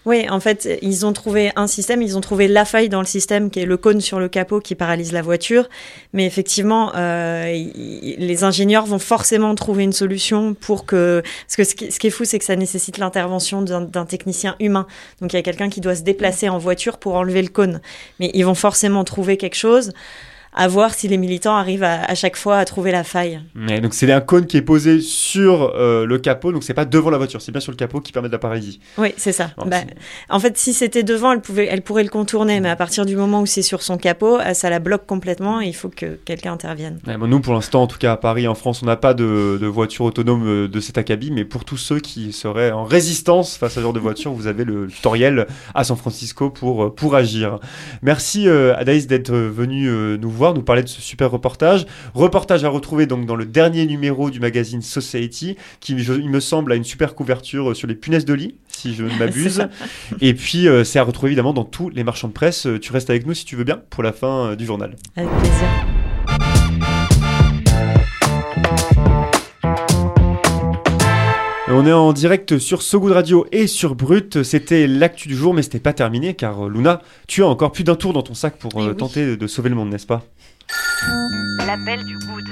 Oui, 0.07 0.29
en 0.29 0.41
fait, 0.41 0.79
ils 0.83 1.05
ont 1.07 1.13
trouvé 1.13 1.53
un 1.57 1.67
système, 1.67 2.03
ils 2.03 2.17
ont 2.17 2.21
trouvé 2.21 2.49
la 2.49 2.65
faille 2.65 2.89
dans 2.89 3.01
le 3.01 3.07
système 3.07 3.51
qui 3.51 3.61
est 3.61 3.67
le 3.67 3.77
cône 3.77 4.01
sur 4.01 4.19
le 4.21 4.29
capot 4.29 4.61
qui 4.61 4.75
paralyse 4.75 5.13
la 5.13 5.23
voiture. 5.23 5.69
Mais 6.13 6.27
effectivement, 6.27 6.93
euh, 6.97 7.45
les 7.75 8.45
ingénieurs 8.45 8.87
vont 8.87 8.99
forcément 8.99 9.55
trouver 9.55 9.85
une 9.85 9.93
solution 9.93 10.55
pour 10.55 10.87
que... 10.87 11.23
Parce 11.47 11.57
que 11.57 11.65
ce 11.65 11.99
qui, 11.99 12.07
est 12.07 12.11
fou, 12.11 12.25
c'est 12.25 12.39
que 12.39 12.45
ça 12.45 12.57
nécessite 12.57 12.99
l'intervention 12.99 13.63
d'un 13.63 14.07
technicien 14.07 14.57
humain. 14.61 14.87
Donc 15.21 15.33
il 15.33 15.37
y 15.37 15.39
a 15.39 15.43
quelqu'un 15.43 15.69
qui 15.69 15.81
doit 15.81 15.95
se 15.95 16.03
déplacer 16.03 16.49
en 16.49 16.59
voiture 16.59 16.99
pour 16.99 17.15
enlever 17.15 17.43
le 17.43 17.49
cône. 17.49 17.81
Mais 18.21 18.31
ils 18.35 18.45
vont 18.45 18.55
forcément 18.55 19.05
trouver 19.05 19.37
quelque 19.37 19.57
chose. 19.57 19.93
À 20.59 20.69
voir 20.69 20.93
si 20.93 21.07
les 21.09 21.17
militants 21.17 21.55
arrivent 21.55 21.85
à, 21.85 22.03
à 22.03 22.15
chaque 22.15 22.37
fois 22.37 22.59
à 22.59 22.65
trouver 22.65 22.91
la 22.91 23.05
faille. 23.05 23.41
Ouais, 23.57 23.81
donc 23.81 23.95
c'est 23.95 24.11
un 24.13 24.21
cône 24.21 24.47
qui 24.47 24.57
est 24.57 24.63
posé 24.63 25.01
sur 25.01 25.73
euh, 25.75 26.05
le 26.05 26.19
capot, 26.19 26.53
donc 26.53 26.65
c'est 26.65 26.75
pas 26.75 26.85
devant 26.85 27.11
la 27.11 27.17
voiture, 27.17 27.41
c'est 27.41 27.53
bien 27.53 27.61
sur 27.61 27.73
le 27.73 27.77
capot 27.77 28.01
qui 28.01 28.11
permet 28.13 28.29
de 28.29 28.33
la 28.33 28.39
paralysie. 28.39 28.81
Oui, 28.99 29.15
c'est 29.17 29.33
ça. 29.33 29.53
Bah, 29.65 29.79
en 30.29 30.41
fait, 30.41 30.59
si 30.59 30.75
c'était 30.75 31.05
devant, 31.05 31.33
elle, 31.33 31.41
pouvait, 31.41 31.69
elle 31.71 31.83
pourrait 31.83 32.03
le 32.03 32.11
contourner, 32.11 32.61
mais 32.61 32.69
à 32.69 32.77
partir 32.77 33.07
du 33.07 33.17
moment 33.17 33.41
où 33.41 33.47
c'est 33.47 33.63
sur 33.63 33.83
son 33.83 33.97
capot, 33.99 34.39
euh, 34.39 34.53
ça 34.53 34.69
la 34.69 34.81
bloque 34.81 35.07
complètement 35.07 35.63
et 35.63 35.67
il 35.67 35.75
faut 35.75 35.89
que 35.89 36.19
quelqu'un 36.25 36.53
intervienne. 36.53 36.99
Ouais, 37.07 37.17
bon, 37.17 37.29
nous, 37.29 37.41
pour 37.41 37.55
l'instant, 37.55 37.83
en 37.83 37.87
tout 37.87 37.99
cas 37.99 38.13
à 38.13 38.17
Paris, 38.17 38.49
en 38.49 38.57
France, 38.57 38.83
on 38.83 38.87
n'a 38.87 38.97
pas 38.97 39.15
de, 39.15 39.59
de 39.61 39.67
voiture 39.67 40.07
autonome 40.07 40.47
euh, 40.47 40.69
de 40.69 40.81
cet 40.81 40.99
acabit, 40.99 41.31
mais 41.31 41.45
pour 41.45 41.65
tous 41.65 41.77
ceux 41.77 42.01
qui 42.01 42.33
seraient 42.33 42.73
en 42.73 42.83
résistance 42.83 43.57
face 43.57 43.73
à 43.73 43.75
ce 43.77 43.81
genre 43.81 43.93
de 43.93 44.01
voiture, 44.01 44.33
vous 44.33 44.49
avez 44.49 44.65
le 44.65 44.89
tutoriel 44.89 45.47
à 45.75 45.85
San 45.85 45.97
Francisco 45.97 46.51
pour, 46.51 46.95
pour 46.95 47.15
agir. 47.15 47.61
Merci 48.03 48.49
euh, 48.49 48.75
Adaïs 48.77 49.07
d'être 49.07 49.33
venu 49.33 49.89
euh, 49.89 50.17
nous 50.17 50.31
voir, 50.31 50.48
nous 50.55 50.63
parler 50.63 50.83
de 50.83 50.89
ce 50.89 51.01
super 51.01 51.31
reportage. 51.31 51.87
Reportage 52.15 52.65
à 52.65 52.69
retrouver 52.69 53.07
donc 53.07 53.27
dans 53.27 53.37
le 53.37 53.45
dernier 53.47 53.87
numéro 53.87 54.31
du 54.31 54.41
magazine 54.41 54.83
Society, 54.83 55.57
qui, 55.81 55.99
je- 55.99 56.13
il 56.15 56.29
me 56.31 56.41
semble, 56.41 56.73
a 56.73 56.77
une 56.77 56.85
super 56.85 57.15
couverture 57.15 57.71
euh, 57.71 57.75
sur 57.75 57.87
les 57.89 57.95
punaises 57.95 58.25
de 58.25 58.35
lit, 58.35 58.57
si 58.69 58.95
je 58.95 59.05
ne 59.05 59.15
m'abuse. 59.19 59.69
Et 60.21 60.35
puis, 60.35 60.69
euh, 60.69 60.85
c'est 60.85 60.99
à 60.99 61.03
retrouver 61.03 61.29
évidemment 61.31 61.53
dans 61.53 61.65
tous 61.65 61.89
les 61.91 62.05
marchands 62.05 62.29
de 62.29 62.33
presse. 62.33 62.67
Euh, 62.67 62.79
Tu 62.79 62.93
restes 62.93 63.11
avec 63.11 63.27
nous 63.27 63.35
si 63.35 63.45
tu 63.45 63.57
veux 63.57 63.65
bien 63.65 63.81
pour 63.91 64.03
la 64.03 64.13
fin 64.13 64.51
euh, 64.51 64.57
du 64.57 64.65
journal. 64.67 64.97
Avec 65.17 65.31
plaisir. 65.39 65.69
On 71.71 71.85
est 71.87 71.93
en 71.93 72.15
direct 72.15 72.59
sur 72.59 72.81
So 72.81 72.99
Good 72.99 73.13
Radio 73.13 73.47
et 73.53 73.67
sur 73.67 73.95
Brut. 73.95 74.43
C'était 74.43 74.87
l'actu 74.87 75.29
du 75.29 75.37
jour, 75.37 75.53
mais 75.53 75.63
c'était 75.63 75.79
pas 75.81 75.93
terminé 75.93 76.33
car 76.33 76.65
euh, 76.67 76.71
Luna, 76.71 77.03
tu 77.27 77.43
as 77.43 77.47
encore 77.47 77.73
plus 77.73 77.85
d'un 77.85 77.95
tour 77.95 78.15
dans 78.15 78.23
ton 78.23 78.33
sac 78.33 78.57
pour 78.57 78.71
Eh 78.77 78.81
euh, 78.81 78.89
oui. 78.91 78.97
tenter 78.97 79.37
de 79.37 79.47
sauver 79.47 79.69
le 79.69 79.75
monde, 79.75 79.91
n'est-ce 79.91 80.07
pas? 80.07 80.23
L'appel 81.67 82.05
du 82.05 82.17
good. 82.19 82.45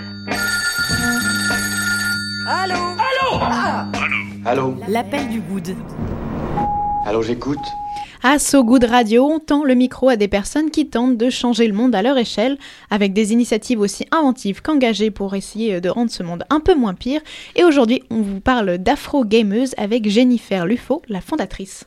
Allô 4.45 4.77
L'appel 4.89 5.29
du 5.29 5.41
good. 5.41 5.75
Allô, 7.07 7.23
j'écoute 7.23 7.59
À 8.23 8.39
So 8.39 8.63
Good 8.63 8.85
Radio, 8.85 9.25
on 9.25 9.39
tend 9.39 9.65
le 9.65 9.75
micro 9.75 10.09
à 10.09 10.17
des 10.17 10.29
personnes 10.29 10.71
qui 10.71 10.89
tentent 10.89 11.17
de 11.17 11.31
changer 11.31 11.67
le 11.67 11.73
monde 11.73 11.95
à 11.95 12.03
leur 12.03 12.19
échelle, 12.19 12.59
avec 12.91 13.13
des 13.13 13.33
initiatives 13.33 13.81
aussi 13.81 14.07
inventives 14.11 14.63
qu'engagées 14.63 15.11
pour 15.11 15.35
essayer 15.35 15.81
de 15.81 15.89
rendre 15.89 16.11
ce 16.11 16.23
monde 16.23 16.45
un 16.51 16.61
peu 16.61 16.75
moins 16.75 16.95
pire. 16.95 17.21
Et 17.55 17.65
aujourd'hui, 17.65 18.03
on 18.11 18.23
vous 18.23 18.41
parle 18.41 18.79
d'afro-gameuse 18.79 19.75
avec 19.79 20.09
Jennifer 20.09 20.67
Lufo, 20.67 21.03
la 21.09 21.21
fondatrice. 21.21 21.85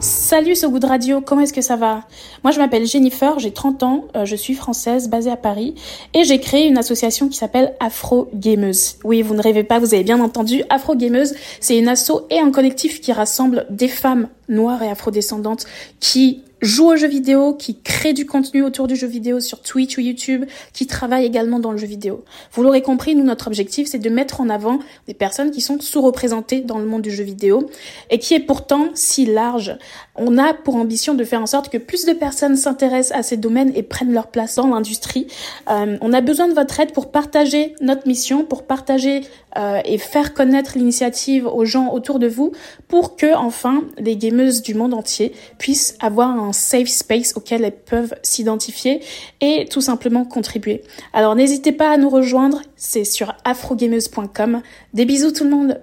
Salut 0.00 0.54
So 0.54 0.70
Good 0.70 0.84
Radio, 0.84 1.20
comment 1.20 1.40
est-ce 1.40 1.52
que 1.52 1.60
ça 1.60 1.74
va? 1.74 2.04
Moi 2.44 2.52
je 2.52 2.58
m'appelle 2.58 2.86
Jennifer, 2.86 3.40
j'ai 3.40 3.50
30 3.50 3.82
ans, 3.82 4.04
euh, 4.14 4.24
je 4.24 4.36
suis 4.36 4.54
française, 4.54 5.08
basée 5.08 5.30
à 5.30 5.36
Paris, 5.36 5.74
et 6.14 6.22
j'ai 6.22 6.38
créé 6.38 6.68
une 6.68 6.78
association 6.78 7.28
qui 7.28 7.36
s'appelle 7.36 7.74
Afro 7.80 8.28
Gameuse. 8.32 8.98
Oui, 9.02 9.22
vous 9.22 9.34
ne 9.34 9.42
rêvez 9.42 9.64
pas, 9.64 9.80
vous 9.80 9.94
avez 9.94 10.04
bien 10.04 10.20
entendu, 10.20 10.62
Afro 10.70 10.94
Gameuse, 10.94 11.34
c'est 11.58 11.76
une 11.76 11.88
asso 11.88 12.26
et 12.30 12.38
un 12.38 12.52
collectif 12.52 13.00
qui 13.00 13.12
rassemble 13.12 13.66
des 13.70 13.88
femmes 13.88 14.28
noires 14.48 14.84
et 14.84 14.88
afrodescendantes 14.88 15.66
qui 15.98 16.44
jouent 16.60 16.92
aux 16.92 16.96
jeux 16.96 17.08
vidéo, 17.08 17.54
qui 17.54 17.80
créent 17.80 18.12
du 18.12 18.26
contenu 18.26 18.62
autour 18.62 18.86
du 18.86 18.96
jeu 18.96 19.06
vidéo 19.06 19.40
sur 19.40 19.60
Twitch 19.60 19.98
ou 19.98 20.00
YouTube, 20.00 20.44
qui 20.72 20.86
travaillent 20.86 21.26
également 21.26 21.58
dans 21.58 21.72
le 21.72 21.78
jeu 21.78 21.86
vidéo. 21.86 22.24
Vous 22.52 22.62
l'aurez 22.62 22.82
compris, 22.82 23.14
nous 23.14 23.24
notre 23.24 23.46
objectif 23.46 23.88
c'est 23.88 23.98
de 23.98 24.10
mettre 24.10 24.40
en 24.40 24.48
avant 24.48 24.78
des 25.06 25.14
personnes 25.14 25.50
qui 25.50 25.60
sont 25.60 25.80
sous-représentées 25.80 26.60
dans 26.60 26.78
le 26.78 26.86
monde 26.86 27.02
du 27.02 27.10
jeu 27.10 27.24
vidéo 27.24 27.68
et 28.10 28.18
qui 28.18 28.34
est 28.34 28.40
pourtant 28.40 28.88
si 28.94 29.26
large. 29.26 29.76
On 30.16 30.38
a 30.38 30.54
pour 30.54 30.76
ambition 30.76 31.14
de 31.14 31.24
faire 31.24 31.40
en 31.40 31.46
sorte 31.46 31.68
que 31.68 31.78
plus 31.78 32.04
de 32.04 32.12
personnes 32.12 32.56
s'intéressent 32.56 33.16
à 33.16 33.22
ces 33.22 33.36
domaines 33.36 33.72
et 33.74 33.82
prennent 33.82 34.12
leur 34.12 34.28
place 34.28 34.56
dans 34.56 34.68
l'industrie. 34.68 35.28
Euh, 35.70 35.96
on 36.00 36.12
a 36.12 36.20
besoin 36.20 36.48
de 36.48 36.54
votre 36.54 36.80
aide 36.80 36.92
pour 36.92 37.10
partager 37.10 37.74
notre 37.80 38.06
mission, 38.08 38.44
pour 38.44 38.64
partager 38.64 39.22
euh, 39.56 39.80
et 39.84 39.98
faire 39.98 40.34
connaître 40.34 40.72
l'initiative 40.76 41.46
aux 41.46 41.64
gens 41.64 41.92
autour 41.92 42.18
de 42.18 42.26
vous, 42.26 42.52
pour 42.88 43.16
que 43.16 43.34
enfin 43.34 43.82
les 43.98 44.16
gameuses 44.16 44.62
du 44.62 44.74
monde 44.74 44.94
entier 44.94 45.32
puissent 45.58 45.96
avoir 46.00 46.28
un 46.28 46.47
safe 46.52 46.88
space 46.88 47.36
auquel 47.36 47.64
elles 47.64 47.76
peuvent 47.76 48.14
s'identifier 48.22 49.00
et 49.40 49.66
tout 49.70 49.80
simplement 49.80 50.24
contribuer. 50.24 50.82
Alors 51.12 51.34
n'hésitez 51.34 51.72
pas 51.72 51.90
à 51.90 51.96
nous 51.96 52.10
rejoindre, 52.10 52.62
c'est 52.76 53.04
sur 53.04 53.34
afrogameuse.com. 53.44 54.62
Des 54.94 55.04
bisous 55.04 55.32
tout 55.32 55.44
le 55.44 55.50
monde. 55.50 55.80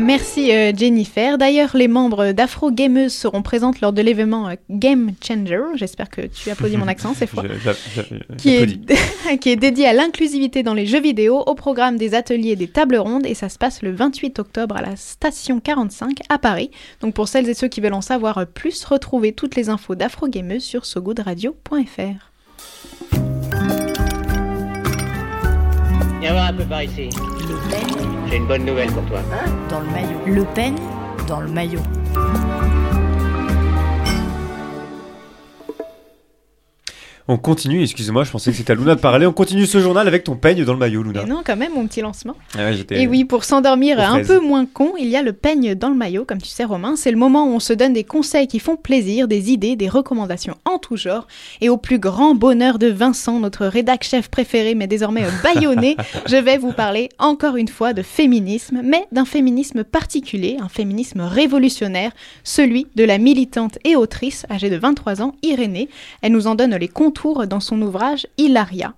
Merci 0.00 0.50
euh, 0.52 0.72
Jennifer. 0.76 1.36
D'ailleurs, 1.38 1.76
les 1.76 1.86
membres 1.88 2.32
d'Afro 2.32 2.70
Gameuse 2.70 3.12
seront 3.12 3.42
présentes 3.42 3.80
lors 3.80 3.92
de 3.92 4.00
l'événement 4.02 4.48
euh, 4.48 4.54
Game 4.70 5.12
Changer. 5.22 5.60
J'espère 5.74 6.08
que 6.08 6.22
tu 6.22 6.50
applaudis 6.50 6.76
mon 6.76 6.88
accent, 6.88 7.12
c'est. 7.14 7.28
Je- 7.28 7.34
qui 8.36 8.56
j'applaudis. 8.58 8.80
est, 9.30 9.38
qui 9.40 9.50
est 9.50 9.56
dédié 9.56 9.86
à 9.86 9.92
l'inclusivité 9.92 10.62
dans 10.62 10.74
les 10.74 10.86
jeux 10.86 11.00
vidéo, 11.00 11.40
au 11.46 11.54
programme 11.54 11.96
des 11.96 12.14
ateliers 12.14 12.50
et 12.52 12.56
des 12.56 12.68
tables 12.68 12.96
rondes, 12.96 13.26
et 13.26 13.34
ça 13.34 13.48
se 13.48 13.58
passe 13.58 13.82
le 13.82 13.92
28 13.92 14.38
octobre 14.38 14.76
à 14.76 14.82
la 14.82 14.96
station 14.96 15.60
45 15.60 16.18
à 16.28 16.38
Paris. 16.38 16.70
Donc 17.00 17.14
pour 17.14 17.28
celles 17.28 17.48
et 17.48 17.54
ceux 17.54 17.68
qui 17.68 17.80
veulent 17.80 17.92
en 17.94 18.00
savoir 18.00 18.46
plus, 18.46 18.84
retrouvez 18.84 19.32
toutes 19.32 19.54
les 19.56 19.68
infos 19.68 19.94
d'Afro 19.94 20.28
Gameuse 20.28 20.64
sur 20.64 20.86
sogoodradio.fr. 20.86 22.29
Viens 26.30 26.38
voir 26.38 26.50
un 26.50 26.52
peu 26.52 26.64
par 26.64 26.82
ici. 26.84 27.08
Le 27.40 27.70
peigne 27.70 28.08
J'ai 28.28 28.36
une 28.36 28.46
bonne 28.46 28.64
nouvelle 28.64 28.92
pour 28.92 29.04
toi. 29.06 29.18
dans 29.68 29.80
le 29.80 29.86
maillot. 29.86 30.20
Le 30.26 30.44
peigne 30.54 30.78
dans 31.26 31.40
le 31.40 31.48
maillot. 31.48 31.80
On 37.32 37.36
continue, 37.36 37.80
excusez-moi, 37.84 38.24
je 38.24 38.32
pensais 38.32 38.50
que 38.50 38.56
c'était 38.56 38.72
à 38.72 38.74
Luna 38.74 38.96
de 38.96 39.00
parler. 39.00 39.24
On 39.24 39.32
continue 39.32 39.64
ce 39.64 39.78
journal 39.78 40.08
avec 40.08 40.24
ton 40.24 40.34
peigne 40.34 40.64
dans 40.64 40.72
le 40.72 40.80
maillot, 40.80 41.04
Luna. 41.04 41.22
Et 41.22 41.26
non, 41.26 41.42
quand 41.46 41.56
même, 41.56 41.74
mon 41.74 41.86
petit 41.86 42.00
lancement. 42.00 42.34
Ah 42.58 42.70
ouais, 42.70 42.84
Et 42.90 43.06
oui, 43.06 43.24
pour 43.24 43.44
s'endormir 43.44 44.00
un 44.00 44.24
peu 44.24 44.40
moins 44.40 44.66
con, 44.66 44.94
il 44.98 45.06
y 45.06 45.14
a 45.14 45.22
le 45.22 45.32
peigne 45.32 45.76
dans 45.76 45.90
le 45.90 45.94
maillot, 45.94 46.24
comme 46.24 46.42
tu 46.42 46.48
sais 46.48 46.64
Romain. 46.64 46.96
C'est 46.96 47.12
le 47.12 47.16
moment 47.16 47.44
où 47.44 47.50
on 47.50 47.60
se 47.60 47.72
donne 47.72 47.92
des 47.92 48.02
conseils 48.02 48.48
qui 48.48 48.58
font 48.58 48.74
plaisir, 48.74 49.28
des 49.28 49.52
idées, 49.52 49.76
des 49.76 49.88
recommandations 49.88 50.56
en 50.64 50.78
tout 50.78 50.96
genre. 50.96 51.28
Et 51.60 51.68
au 51.68 51.76
plus 51.76 52.00
grand 52.00 52.34
bonheur 52.34 52.80
de 52.80 52.88
Vincent, 52.88 53.38
notre 53.38 53.64
rédac 53.66 54.02
chef 54.02 54.28
préféré, 54.28 54.74
mais 54.74 54.88
désormais 54.88 55.22
euh, 55.22 55.30
bâillonné, 55.44 55.96
je 56.26 56.36
vais 56.36 56.58
vous 56.58 56.72
parler 56.72 57.10
encore 57.20 57.54
une 57.54 57.68
fois 57.68 57.92
de 57.92 58.02
féminisme, 58.02 58.80
mais 58.82 59.06
d'un 59.12 59.24
féminisme 59.24 59.84
particulier, 59.84 60.56
un 60.60 60.68
féminisme 60.68 61.20
révolutionnaire, 61.20 62.10
celui 62.42 62.88
de 62.96 63.04
la 63.04 63.18
militante 63.18 63.78
et 63.84 63.94
autrice 63.94 64.46
âgée 64.50 64.68
de 64.68 64.76
23 64.76 65.22
ans, 65.22 65.36
Irénée. 65.44 65.88
Elle 66.22 66.32
nous 66.32 66.48
en 66.48 66.56
donne 66.56 66.74
les 66.74 66.88
contours 66.88 67.19
dans 67.46 67.60
son 67.60 67.80
ouvrage 67.82 68.26
Hilaria. 68.38 68.94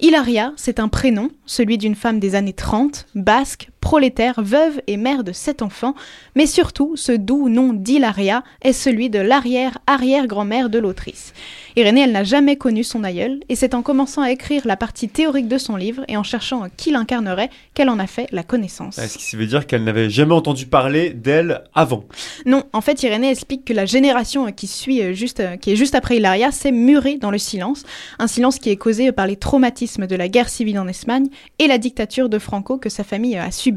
Hilaria, 0.00 0.52
c'est 0.56 0.80
un 0.80 0.88
prénom, 0.88 1.30
celui 1.46 1.78
d'une 1.78 1.94
femme 1.94 2.20
des 2.20 2.34
années 2.34 2.52
30, 2.52 3.06
basque, 3.14 3.69
prolétaire, 3.80 4.34
veuve 4.38 4.80
et 4.86 4.96
mère 4.96 5.24
de 5.24 5.32
sept 5.32 5.62
enfants, 5.62 5.94
mais 6.34 6.46
surtout, 6.46 6.96
ce 6.96 7.12
doux 7.12 7.48
nom 7.48 7.72
d'Hilaria 7.72 8.44
est 8.62 8.72
celui 8.72 9.10
de 9.10 9.18
l'arrière-arrière-grand-mère 9.18 10.70
de 10.70 10.78
l'autrice. 10.78 11.32
Irénée, 11.76 12.02
elle 12.02 12.12
n'a 12.12 12.24
jamais 12.24 12.56
connu 12.56 12.84
son 12.84 13.04
aïeul, 13.04 13.40
et 13.48 13.56
c'est 13.56 13.74
en 13.74 13.82
commençant 13.82 14.22
à 14.22 14.30
écrire 14.30 14.66
la 14.66 14.76
partie 14.76 15.08
théorique 15.08 15.48
de 15.48 15.56
son 15.56 15.76
livre 15.76 16.04
et 16.08 16.16
en 16.16 16.22
cherchant 16.22 16.64
qui 16.76 16.90
l'incarnerait 16.90 17.48
qu'elle 17.74 17.88
en 17.88 17.98
a 17.98 18.06
fait 18.06 18.26
la 18.32 18.42
connaissance. 18.42 18.98
Ah, 18.98 19.08
Ce 19.08 19.18
qui 19.18 19.36
veut 19.36 19.46
dire 19.46 19.66
qu'elle 19.66 19.84
n'avait 19.84 20.10
jamais 20.10 20.34
entendu 20.34 20.66
parler 20.66 21.10
d'elle 21.10 21.62
avant? 21.74 22.04
Non, 22.44 22.64
en 22.72 22.80
fait, 22.80 23.02
Irénée 23.02 23.30
explique 23.30 23.64
que 23.64 23.72
la 23.72 23.86
génération 23.86 24.50
qui 24.52 24.66
suit 24.66 25.02
euh, 25.02 25.12
juste, 25.14 25.40
euh, 25.40 25.56
qui 25.56 25.72
est 25.72 25.76
juste 25.76 25.94
après 25.94 26.16
Hilaria 26.16 26.50
s'est 26.50 26.72
murée 26.72 27.16
dans 27.16 27.30
le 27.30 27.38
silence, 27.38 27.84
un 28.18 28.26
silence 28.26 28.58
qui 28.58 28.70
est 28.70 28.76
causé 28.76 29.12
par 29.12 29.26
les 29.26 29.36
traumatismes 29.36 30.06
de 30.06 30.16
la 30.16 30.28
guerre 30.28 30.48
civile 30.48 30.78
en 30.78 30.88
Espagne 30.88 31.28
et 31.58 31.66
la 31.66 31.78
dictature 31.78 32.28
de 32.28 32.38
Franco 32.38 32.76
que 32.76 32.88
sa 32.88 33.04
famille 33.04 33.36
a 33.36 33.50
subi. 33.50 33.69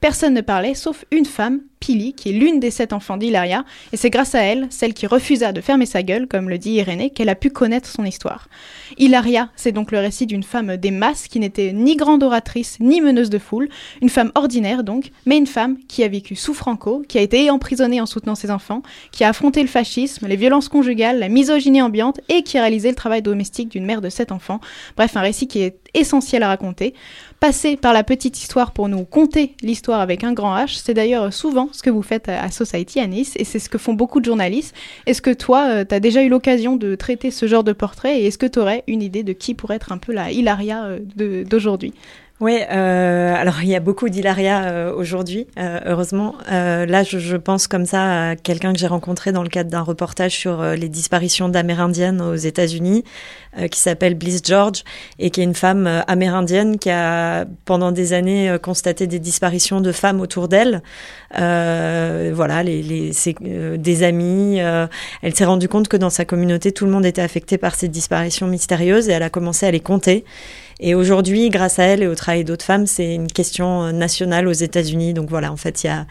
Personne 0.00 0.34
ne 0.34 0.40
parlait, 0.40 0.74
sauf 0.74 1.04
une 1.10 1.26
femme, 1.26 1.60
Pili, 1.84 2.14
qui 2.14 2.30
est 2.30 2.32
l'une 2.32 2.60
des 2.60 2.70
sept 2.70 2.94
enfants 2.94 3.18
d'Hilaria, 3.18 3.62
et 3.92 3.98
c'est 3.98 4.08
grâce 4.08 4.34
à 4.34 4.40
elle, 4.40 4.68
celle 4.70 4.94
qui 4.94 5.06
refusa 5.06 5.52
de 5.52 5.60
fermer 5.60 5.84
sa 5.84 6.02
gueule, 6.02 6.26
comme 6.26 6.48
le 6.48 6.56
dit 6.56 6.70
Irénée, 6.70 7.10
qu'elle 7.10 7.28
a 7.28 7.34
pu 7.34 7.50
connaître 7.50 7.90
son 7.90 8.06
histoire. 8.06 8.48
Hilaria, 8.96 9.50
c'est 9.54 9.72
donc 9.72 9.92
le 9.92 9.98
récit 9.98 10.24
d'une 10.24 10.44
femme 10.44 10.78
des 10.78 10.90
masses 10.90 11.28
qui 11.28 11.40
n'était 11.40 11.74
ni 11.74 11.96
grande 11.96 12.22
oratrice 12.22 12.78
ni 12.80 13.02
meneuse 13.02 13.28
de 13.28 13.38
foule, 13.38 13.68
une 14.00 14.08
femme 14.08 14.32
ordinaire 14.34 14.82
donc, 14.82 15.10
mais 15.26 15.36
une 15.36 15.46
femme 15.46 15.76
qui 15.86 16.02
a 16.02 16.08
vécu 16.08 16.36
sous 16.36 16.54
Franco, 16.54 17.02
qui 17.06 17.18
a 17.18 17.20
été 17.20 17.50
emprisonnée 17.50 18.00
en 18.00 18.06
soutenant 18.06 18.34
ses 18.34 18.50
enfants, 18.50 18.80
qui 19.12 19.22
a 19.22 19.28
affronté 19.28 19.60
le 19.60 19.68
fascisme, 19.68 20.26
les 20.26 20.36
violences 20.36 20.70
conjugales, 20.70 21.18
la 21.18 21.28
misogynie 21.28 21.82
ambiante 21.82 22.18
et 22.30 22.42
qui 22.44 22.56
a 22.56 22.62
réalisé 22.62 22.88
le 22.88 22.94
travail 22.94 23.20
domestique 23.20 23.68
d'une 23.68 23.84
mère 23.84 24.00
de 24.00 24.08
sept 24.08 24.32
enfants. 24.32 24.60
Bref, 24.96 25.18
un 25.18 25.20
récit 25.20 25.48
qui 25.48 25.60
est 25.60 25.76
essentiel 25.92 26.42
à 26.42 26.48
raconter. 26.48 26.94
Passer 27.40 27.76
par 27.76 27.92
la 27.92 28.04
petite 28.04 28.38
histoire 28.38 28.72
pour 28.72 28.88
nous 28.88 29.04
conter 29.04 29.54
l'histoire 29.60 30.00
avec 30.00 30.24
un 30.24 30.32
grand 30.32 30.56
H, 30.56 30.80
c'est 30.82 30.94
d'ailleurs 30.94 31.32
souvent 31.32 31.68
ce 31.74 31.82
que 31.82 31.90
vous 31.90 32.02
faites 32.02 32.28
à 32.28 32.50
Society 32.50 33.00
à 33.00 33.06
Nice 33.06 33.34
et 33.36 33.44
c'est 33.44 33.58
ce 33.58 33.68
que 33.68 33.78
font 33.78 33.94
beaucoup 33.94 34.20
de 34.20 34.24
journalistes. 34.24 34.74
Est-ce 35.06 35.22
que 35.22 35.32
toi, 35.32 35.84
tu 35.84 35.94
as 35.94 36.00
déjà 36.00 36.22
eu 36.22 36.28
l'occasion 36.28 36.76
de 36.76 36.94
traiter 36.94 37.30
ce 37.30 37.46
genre 37.46 37.64
de 37.64 37.72
portrait 37.72 38.20
et 38.20 38.26
est-ce 38.26 38.38
que 38.38 38.46
tu 38.46 38.58
aurais 38.58 38.84
une 38.86 39.02
idée 39.02 39.22
de 39.22 39.32
qui 39.32 39.54
pourrait 39.54 39.76
être 39.76 39.92
un 39.92 39.98
peu 39.98 40.12
la 40.12 40.30
Hilaria 40.30 40.84
euh, 40.84 41.44
d'aujourd'hui? 41.44 41.92
Oui, 42.40 42.58
euh, 42.68 43.32
alors 43.36 43.62
il 43.62 43.68
y 43.68 43.76
a 43.76 43.80
beaucoup 43.80 44.08
d'Hilaria 44.08 44.64
euh, 44.64 44.92
aujourd'hui, 44.92 45.46
euh, 45.56 45.78
heureusement. 45.86 46.34
Euh, 46.50 46.84
là, 46.84 47.04
je, 47.04 47.20
je, 47.20 47.36
pense 47.36 47.68
comme 47.68 47.86
ça 47.86 48.30
à 48.30 48.36
quelqu'un 48.36 48.72
que 48.72 48.78
j'ai 48.80 48.88
rencontré 48.88 49.30
dans 49.30 49.44
le 49.44 49.48
cadre 49.48 49.70
d'un 49.70 49.82
reportage 49.82 50.32
sur 50.32 50.60
euh, 50.60 50.74
les 50.74 50.88
disparitions 50.88 51.48
d'Amérindiennes 51.48 52.20
aux 52.20 52.34
États-Unis, 52.34 53.04
euh, 53.56 53.68
qui 53.68 53.78
s'appelle 53.78 54.16
Bliss 54.16 54.42
George, 54.44 54.82
et 55.20 55.30
qui 55.30 55.42
est 55.42 55.44
une 55.44 55.54
femme 55.54 55.86
amérindienne 56.08 56.80
qui 56.80 56.90
a 56.90 57.44
pendant 57.66 57.92
des 57.92 58.12
années 58.12 58.56
constaté 58.60 59.06
des 59.06 59.20
disparitions 59.20 59.80
de 59.80 59.92
femmes 59.92 60.20
autour 60.20 60.48
d'elle. 60.48 60.82
voilà, 61.30 62.64
les, 62.64 62.82
les, 62.82 63.12
des 63.78 64.02
amis. 64.02 64.58
elle 64.58 65.34
s'est 65.36 65.44
rendue 65.44 65.68
compte 65.68 65.86
que 65.86 65.96
dans 65.96 66.10
sa 66.10 66.24
communauté, 66.24 66.72
tout 66.72 66.84
le 66.84 66.90
monde 66.90 67.06
était 67.06 67.22
affecté 67.22 67.58
par 67.58 67.76
ces 67.76 67.86
disparitions 67.86 68.48
mystérieuses, 68.48 69.08
et 69.08 69.12
elle 69.12 69.22
a 69.22 69.30
commencé 69.30 69.66
à 69.66 69.70
les 69.70 69.80
compter. 69.80 70.24
Et 70.80 70.94
aujourd'hui, 70.94 71.50
grâce 71.50 71.78
à 71.78 71.84
elle 71.84 72.02
et 72.02 72.06
au 72.06 72.14
travail 72.14 72.44
d'autres 72.44 72.64
femmes, 72.64 72.86
c'est 72.86 73.14
une 73.14 73.30
question 73.30 73.92
nationale 73.92 74.48
aux 74.48 74.52
États-Unis. 74.52 75.14
Donc 75.14 75.30
voilà, 75.30 75.52
en 75.52 75.56
fait, 75.56 75.84
il 75.84 75.86
y 75.86 75.90
a, 75.90 76.06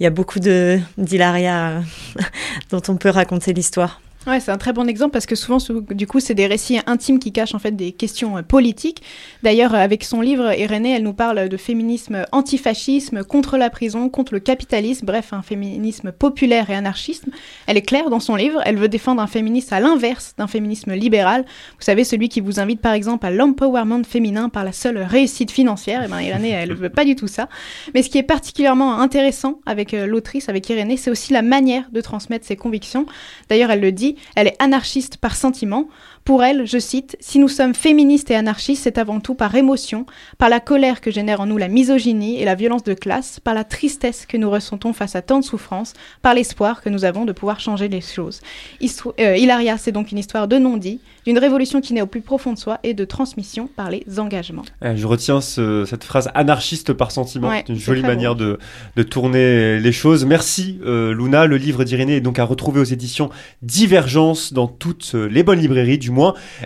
y 0.00 0.06
a 0.06 0.10
beaucoup 0.10 0.38
d'Hilaria 0.38 1.82
dont 2.70 2.82
on 2.88 2.96
peut 2.96 3.10
raconter 3.10 3.52
l'histoire. 3.52 4.00
Ouais, 4.26 4.40
c'est 4.40 4.50
un 4.50 4.56
très 4.56 4.72
bon 4.72 4.88
exemple 4.88 5.12
parce 5.12 5.26
que 5.26 5.34
souvent, 5.34 5.58
du 5.90 6.06
coup, 6.06 6.18
c'est 6.18 6.34
des 6.34 6.46
récits 6.46 6.78
intimes 6.86 7.18
qui 7.18 7.30
cachent 7.30 7.54
en 7.54 7.58
fait 7.58 7.72
des 7.72 7.92
questions 7.92 8.42
politiques. 8.42 9.02
D'ailleurs, 9.42 9.74
avec 9.74 10.02
son 10.02 10.22
livre, 10.22 10.58
Irénée, 10.58 10.92
elle 10.96 11.02
nous 11.02 11.12
parle 11.12 11.50
de 11.50 11.56
féminisme 11.58 12.24
antifascisme, 12.32 13.22
contre 13.22 13.58
la 13.58 13.68
prison, 13.68 14.08
contre 14.08 14.32
le 14.32 14.40
capitalisme, 14.40 15.04
bref, 15.04 15.34
un 15.34 15.42
féminisme 15.42 16.10
populaire 16.10 16.70
et 16.70 16.74
anarchiste. 16.74 17.26
Elle 17.66 17.76
est 17.76 17.82
claire 17.82 18.08
dans 18.08 18.20
son 18.20 18.34
livre, 18.34 18.62
elle 18.64 18.78
veut 18.78 18.88
défendre 18.88 19.20
un 19.20 19.26
féminisme 19.26 19.74
à 19.74 19.80
l'inverse 19.80 20.32
d'un 20.38 20.46
féminisme 20.46 20.94
libéral. 20.94 21.44
Vous 21.78 21.84
savez, 21.84 22.04
celui 22.04 22.30
qui 22.30 22.40
vous 22.40 22.60
invite 22.60 22.80
par 22.80 22.94
exemple 22.94 23.26
à 23.26 23.30
l'empowerment 23.30 24.04
féminin 24.04 24.48
par 24.48 24.64
la 24.64 24.72
seule 24.72 25.02
réussite 25.02 25.50
financière. 25.50 26.02
Et 26.02 26.08
ben, 26.08 26.22
Irénée, 26.22 26.48
elle 26.48 26.72
veut 26.72 26.88
pas 26.88 27.04
du 27.04 27.14
tout 27.14 27.28
ça. 27.28 27.50
Mais 27.92 28.02
ce 28.02 28.08
qui 28.08 28.16
est 28.16 28.22
particulièrement 28.22 29.00
intéressant 29.00 29.60
avec 29.66 29.92
l'autrice, 29.92 30.48
avec 30.48 30.66
Irénée, 30.70 30.96
c'est 30.96 31.10
aussi 31.10 31.34
la 31.34 31.42
manière 31.42 31.90
de 31.92 32.00
transmettre 32.00 32.46
ses 32.46 32.56
convictions. 32.56 33.04
D'ailleurs, 33.50 33.70
elle 33.70 33.80
le 33.80 33.92
dit, 33.92 34.13
elle 34.36 34.48
est 34.48 34.56
anarchiste 34.62 35.16
par 35.18 35.36
sentiment. 35.36 35.88
Pour 36.24 36.42
elle, 36.42 36.66
je 36.66 36.78
cite, 36.78 37.18
Si 37.20 37.38
nous 37.38 37.48
sommes 37.48 37.74
féministes 37.74 38.30
et 38.30 38.34
anarchistes, 38.34 38.84
c'est 38.84 38.96
avant 38.96 39.20
tout 39.20 39.34
par 39.34 39.54
émotion, 39.54 40.06
par 40.38 40.48
la 40.48 40.58
colère 40.58 41.02
que 41.02 41.10
génère 41.10 41.42
en 41.42 41.46
nous 41.46 41.58
la 41.58 41.68
misogynie 41.68 42.40
et 42.40 42.46
la 42.46 42.54
violence 42.54 42.82
de 42.82 42.94
classe, 42.94 43.40
par 43.40 43.52
la 43.52 43.62
tristesse 43.62 44.24
que 44.24 44.38
nous 44.38 44.50
ressentons 44.50 44.94
face 44.94 45.16
à 45.16 45.20
tant 45.20 45.38
de 45.38 45.44
souffrances, 45.44 45.92
par 46.22 46.32
l'espoir 46.32 46.80
que 46.80 46.88
nous 46.88 47.04
avons 47.04 47.26
de 47.26 47.32
pouvoir 47.32 47.60
changer 47.60 47.88
les 47.88 48.00
choses. 48.00 48.40
Histo 48.80 49.14
euh, 49.20 49.36
Hilaria, 49.36 49.76
c'est 49.76 49.92
donc 49.92 50.12
une 50.12 50.18
histoire 50.18 50.48
de 50.48 50.56
non-dit, 50.56 50.98
d'une 51.26 51.36
révolution 51.36 51.82
qui 51.82 51.92
naît 51.92 52.00
au 52.00 52.06
plus 52.06 52.22
profond 52.22 52.54
de 52.54 52.58
soi 52.58 52.78
et 52.84 52.94
de 52.94 53.04
transmission 53.04 53.68
par 53.76 53.90
les 53.90 54.04
engagements. 54.18 54.64
Eh, 54.82 54.96
je 54.96 55.06
retiens 55.06 55.42
ce, 55.42 55.84
cette 55.84 56.04
phrase 56.04 56.30
anarchiste 56.34 56.94
par 56.94 57.10
sentiment, 57.10 57.50
ouais, 57.50 57.64
c'est 57.66 57.74
une 57.74 57.78
jolie 57.78 58.00
manière 58.00 58.34
de, 58.34 58.58
de, 58.96 59.02
tourner 59.02 59.78
les 59.78 59.92
choses. 59.92 60.24
Merci 60.24 60.78
euh, 60.86 61.14
Luna, 61.14 61.44
le 61.44 61.58
livre 61.58 61.84
d'Irénée 61.84 62.16
est 62.16 62.20
donc 62.22 62.38
à 62.38 62.44
retrouver 62.44 62.80
aux 62.80 62.84
éditions 62.84 63.28
Divergence 63.60 64.54
dans 64.54 64.68
toutes 64.68 65.12
les 65.12 65.42
bonnes 65.42 65.60
librairies 65.60 65.98
du 65.98 66.13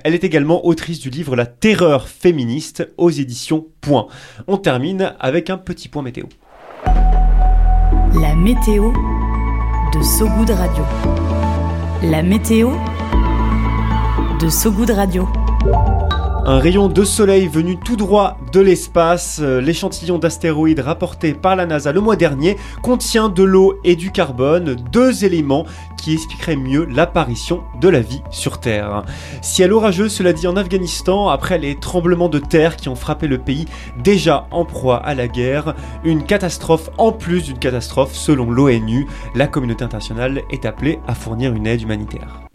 Elle 0.05 0.15
est 0.15 0.25
également 0.25 0.67
autrice 0.67 1.01
du 1.01 1.11
livre 1.11 1.37
La 1.37 1.47
terreur 1.47 2.09
féministe 2.09 2.89
aux 2.97 3.11
éditions 3.11 3.67
Point. 3.81 4.07
On 4.47 4.57
termine 4.57 5.15
avec 5.21 5.51
un 5.51 5.59
petit 5.59 5.89
point 5.89 6.03
météo. 6.03 6.25
La 6.87 8.35
météo 8.35 8.93
de 9.95 10.03
Sogoud 10.03 10.51
Radio. 10.51 10.85
La 12.03 12.23
météo 12.23 12.71
de 14.41 14.49
Sogoud 14.49 14.91
Radio. 14.91 15.29
Un 16.51 16.61
rayon 16.61 16.89
de 16.89 17.05
soleil 17.05 17.47
venu 17.47 17.77
tout 17.77 17.97
droit 17.97 18.39
de 18.55 18.61
l'espace, 18.61 19.39
l'échantillon 19.39 20.19
d'astéroïdes 20.19 20.81
rapporté 20.81 21.35
par 21.35 21.57
la 21.57 21.67
NASA 21.67 21.93
le 21.93 22.01
mois 22.01 22.17
dernier 22.17 22.57
contient 22.83 23.29
de 23.29 23.43
l'eau 23.43 23.79
et 23.85 23.97
du 23.97 24.11
carbone, 24.11 24.75
deux 24.91 25.27
éléments 25.27 25.67
qui 25.99 26.15
expliqueraient 26.15 26.57
mieux 26.57 26.87
l'apparition 26.87 27.65
de 27.83 27.91
la 27.91 28.01
vie 28.01 28.23
sur 28.31 28.61
Terre. 28.61 29.03
Ciel 29.43 29.75
orageux, 29.75 30.09
cela 30.09 30.33
dit 30.33 30.47
en 30.47 30.57
Afghanistan, 30.57 31.29
après 31.29 31.59
les 31.59 31.79
tremblements 31.79 32.31
de 32.31 32.39
terre 32.39 32.77
qui 32.77 32.89
ont 32.89 32.97
frappé 32.97 33.27
le 33.27 33.37
pays 33.37 33.67
déjà 34.03 34.47
en 34.51 34.65
proie 34.65 34.97
à 34.97 35.15
la 35.15 35.29
guerre, 35.29 35.75
une 36.03 36.25
catastrophe 36.25 36.89
en 36.97 37.13
plus 37.13 37.43
d'une 37.43 37.59
catastrophe 37.59 38.15
selon 38.15 38.51
l'ONU, 38.51 39.07
la 39.35 39.49
communauté 39.49 39.85
internationale 39.85 40.41
est 40.51 40.65
appelée 40.65 40.99
à 41.07 41.15
fournir 41.15 41.53
une 41.53 41.67
aide 41.67 41.83
humanitaire. 41.83 42.48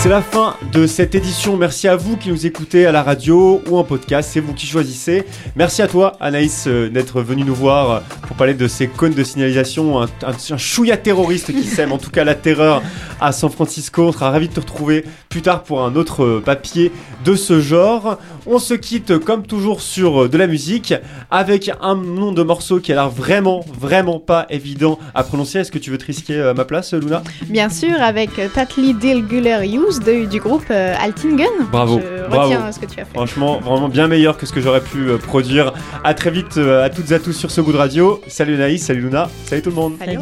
C'est 0.00 0.08
la 0.08 0.22
fin 0.22 0.54
de 0.72 0.86
cette 0.86 1.16
édition. 1.16 1.56
Merci 1.56 1.88
à 1.88 1.96
vous 1.96 2.16
qui 2.16 2.28
nous 2.30 2.46
écoutez 2.46 2.86
à 2.86 2.92
la 2.92 3.02
radio 3.02 3.60
ou 3.68 3.76
en 3.76 3.82
podcast. 3.82 4.30
C'est 4.32 4.38
vous 4.38 4.54
qui 4.54 4.64
choisissez. 4.64 5.24
Merci 5.56 5.82
à 5.82 5.88
toi, 5.88 6.16
Anaïs, 6.20 6.66
euh, 6.68 6.88
d'être 6.88 7.20
venu 7.20 7.42
nous 7.42 7.54
voir 7.54 7.90
euh, 7.90 8.00
pour 8.28 8.36
parler 8.36 8.54
de 8.54 8.68
ces 8.68 8.86
cônes 8.86 9.12
de 9.12 9.24
signalisation. 9.24 10.00
Un, 10.00 10.04
un, 10.22 10.32
un 10.50 10.56
chouïa 10.56 10.96
terroriste 10.96 11.52
qui 11.52 11.64
sème 11.64 11.90
en 11.90 11.98
tout 11.98 12.10
cas 12.10 12.22
la 12.22 12.36
terreur 12.36 12.80
à 13.20 13.32
San 13.32 13.50
Francisco. 13.50 14.04
On 14.04 14.12
sera 14.12 14.30
ravis 14.30 14.48
de 14.48 14.54
te 14.54 14.60
retrouver 14.60 15.04
plus 15.28 15.42
tard 15.42 15.64
pour 15.64 15.82
un 15.82 15.96
autre 15.96 16.22
euh, 16.24 16.42
papier 16.44 16.92
de 17.24 17.34
ce 17.34 17.60
genre. 17.60 18.18
On 18.46 18.60
se 18.60 18.74
quitte 18.74 19.18
comme 19.18 19.44
toujours 19.48 19.82
sur 19.82 20.28
de 20.28 20.38
la 20.38 20.46
musique 20.46 20.94
avec 21.28 21.72
un 21.82 21.96
nom 21.96 22.30
de 22.30 22.44
morceau 22.44 22.78
qui 22.78 22.92
a 22.92 22.94
l'air 22.94 23.10
vraiment, 23.10 23.64
vraiment 23.78 24.20
pas 24.20 24.46
évident 24.48 24.96
à 25.16 25.24
prononcer. 25.24 25.58
Est-ce 25.58 25.72
que 25.72 25.78
tu 25.78 25.90
veux 25.90 25.98
te 25.98 26.06
risquer 26.06 26.40
à 26.40 26.54
ma 26.54 26.64
place, 26.64 26.94
Luna? 26.94 27.24
Bien 27.48 27.68
sûr, 27.68 28.00
avec 28.00 28.30
Tatli 28.54 28.94
Dilguler 28.94 29.66
de, 29.96 30.26
du 30.26 30.38
groupe 30.38 30.66
euh, 30.70 30.94
Altingen. 31.00 31.48
Bravo, 31.72 31.98
Je 32.00 32.28
bravo. 32.28 32.52
ce 32.72 32.78
que 32.78 32.84
tu 32.86 33.00
as 33.00 33.04
fait. 33.06 33.14
Franchement, 33.14 33.58
vraiment 33.60 33.88
bien 33.88 34.06
meilleur 34.06 34.36
que 34.36 34.44
ce 34.44 34.52
que 34.52 34.60
j'aurais 34.60 34.82
pu 34.82 35.08
euh, 35.08 35.16
produire. 35.16 35.72
À 36.04 36.12
très 36.12 36.30
vite 36.30 36.58
euh, 36.58 36.84
à 36.84 36.90
toutes 36.90 37.10
et 37.10 37.14
à 37.14 37.18
tous 37.18 37.32
sur 37.32 37.50
ce 37.50 37.60
goût 37.62 37.72
de 37.72 37.78
radio. 37.78 38.20
Salut 38.28 38.56
Naïs, 38.58 38.84
salut 38.84 39.00
Luna, 39.00 39.30
salut 39.46 39.62
tout 39.62 39.70
le 39.70 39.76
monde. 39.76 39.94
Salut. 39.98 40.18